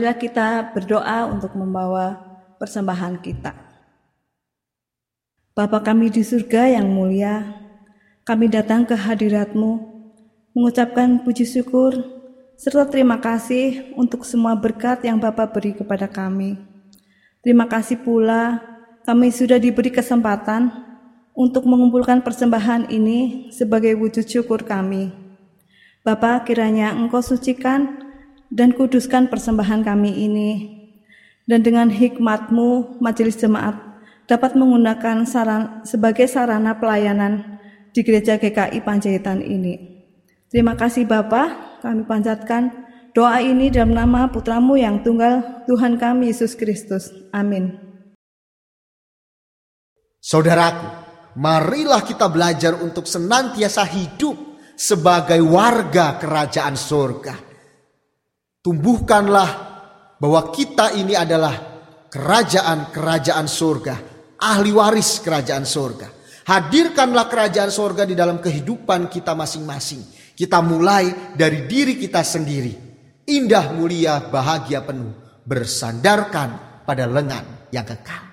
Marilah 0.02 0.18
kita 0.18 0.74
berdoa 0.74 1.30
untuk 1.30 1.54
membawa 1.54 2.18
persembahan 2.58 3.22
kita. 3.22 3.54
Bapa 5.54 5.78
kami 5.78 6.10
di 6.10 6.26
surga 6.26 6.74
yang 6.74 6.90
mulia, 6.90 7.54
kami 8.26 8.50
datang 8.50 8.82
ke 8.82 8.98
hadiratmu 8.98 9.78
mengucapkan 10.58 11.22
puji 11.22 11.46
syukur 11.46 12.02
serta 12.58 12.90
terima 12.90 13.22
kasih 13.22 13.94
untuk 13.94 14.26
semua 14.26 14.58
berkat 14.58 15.06
yang 15.06 15.22
Bapak 15.22 15.54
beri 15.54 15.70
kepada 15.70 16.10
kami. 16.10 16.58
Terima 17.38 17.70
kasih 17.70 18.02
pula 18.02 18.58
kami 19.06 19.30
sudah 19.30 19.62
diberi 19.62 19.94
kesempatan 19.94 20.66
untuk 21.30 21.62
mengumpulkan 21.62 22.26
persembahan 22.26 22.90
ini 22.90 23.54
sebagai 23.54 23.94
wujud 24.02 24.26
syukur 24.26 24.66
kami. 24.66 25.14
Bapa 26.02 26.42
kiranya 26.42 26.90
Engkau 26.90 27.22
sucikan 27.22 28.11
dan 28.52 28.76
kuduskan 28.76 29.32
persembahan 29.32 29.80
kami 29.80 30.12
ini, 30.28 30.50
dan 31.48 31.64
dengan 31.64 31.88
hikmatmu 31.88 33.00
majelis 33.00 33.40
jemaat 33.40 33.80
dapat 34.28 34.52
menggunakan 34.52 35.24
saran, 35.24 35.80
sebagai 35.88 36.28
sarana 36.28 36.76
pelayanan 36.76 37.58
di 37.96 38.04
Gereja 38.04 38.36
GKI 38.36 38.84
Panjaitan 38.84 39.40
ini. 39.40 40.04
Terima 40.52 40.76
kasih 40.76 41.08
Bapa, 41.08 41.80
kami 41.80 42.04
panjatkan 42.04 42.68
doa 43.16 43.40
ini 43.40 43.72
dalam 43.72 43.96
nama 43.96 44.28
putramu 44.28 44.76
yang 44.76 45.00
tunggal 45.00 45.64
Tuhan 45.64 45.96
kami 45.96 46.28
Yesus 46.28 46.52
Kristus. 46.52 47.08
Amin. 47.32 47.72
Saudaraku, 50.20 50.86
marilah 51.40 52.04
kita 52.04 52.28
belajar 52.28 52.78
untuk 52.84 53.08
senantiasa 53.08 53.82
hidup 53.88 54.36
sebagai 54.76 55.40
warga 55.40 56.20
kerajaan 56.20 56.76
surga. 56.78 57.51
Tumbuhkanlah 58.62 59.50
bahwa 60.22 60.54
kita 60.54 60.94
ini 60.94 61.18
adalah 61.18 61.54
kerajaan-kerajaan 62.08 63.46
surga 63.50 64.12
ahli 64.42 64.74
waris 64.74 65.22
kerajaan 65.22 65.62
sorga. 65.62 66.10
Hadirkanlah 66.42 67.30
kerajaan 67.30 67.70
sorga 67.70 68.02
di 68.02 68.18
dalam 68.18 68.42
kehidupan 68.42 69.06
kita 69.06 69.38
masing-masing. 69.38 70.34
Kita 70.34 70.58
mulai 70.58 71.34
dari 71.38 71.70
diri 71.70 71.94
kita 71.94 72.26
sendiri. 72.26 72.74
Indah, 73.30 73.70
mulia, 73.70 74.18
bahagia 74.26 74.82
penuh. 74.82 75.14
Bersandarkan 75.46 76.82
pada 76.82 77.06
lengan 77.06 77.70
yang 77.70 77.86
kekal. 77.86 78.31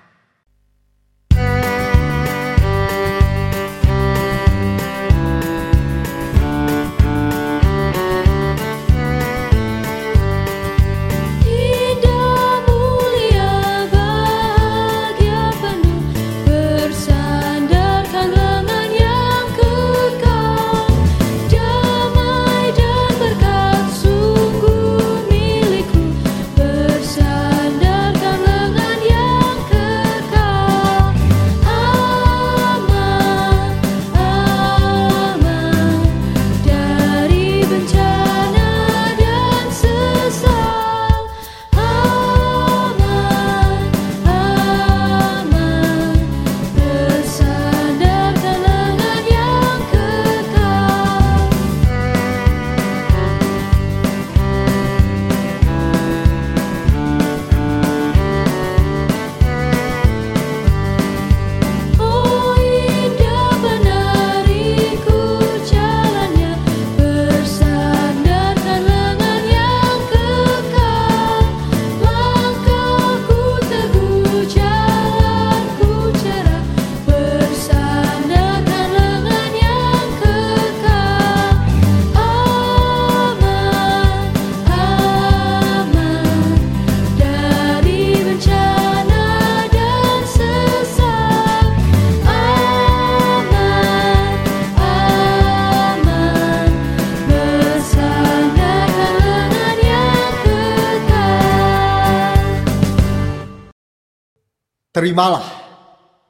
Terimalah 105.00 105.48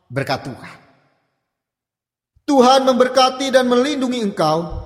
berkat 0.07 0.47
Tuhan. 0.47 0.79
Tuhan 2.47 2.87
memberkati 2.87 3.51
dan 3.51 3.66
melindungi 3.66 4.23
engkau. 4.23 4.79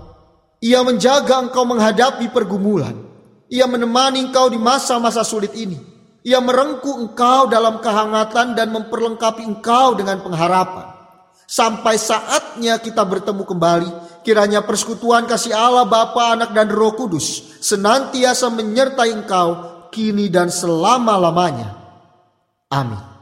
Ia 0.64 0.80
menjaga 0.80 1.45
engkau 1.45 1.68
menghadapi 1.68 2.32
pergumulan. 2.32 2.97
Ia 3.53 3.68
menemani 3.68 4.24
engkau 4.24 4.49
di 4.49 4.57
masa-masa 4.57 5.20
sulit 5.20 5.53
ini. 5.53 5.76
Ia 6.24 6.41
merengkuh 6.41 6.97
engkau 7.05 7.53
dalam 7.53 7.85
kehangatan 7.85 8.57
dan 8.57 8.72
memperlengkapi 8.72 9.45
engkau 9.45 9.93
dengan 9.93 10.24
pengharapan. 10.24 10.89
Sampai 11.45 12.01
saatnya 12.01 12.80
kita 12.80 13.05
bertemu 13.05 13.45
kembali, 13.45 13.91
kiranya 14.24 14.64
persekutuan 14.64 15.28
kasih 15.28 15.53
Allah 15.53 15.85
Bapa, 15.85 16.32
Anak 16.32 16.57
dan 16.57 16.72
Roh 16.72 16.97
Kudus 16.97 17.61
senantiasa 17.61 18.49
menyertai 18.49 19.12
engkau 19.12 19.49
kini 19.93 20.32
dan 20.32 20.49
selama-lamanya. 20.49 21.76
Amin. 22.72 23.14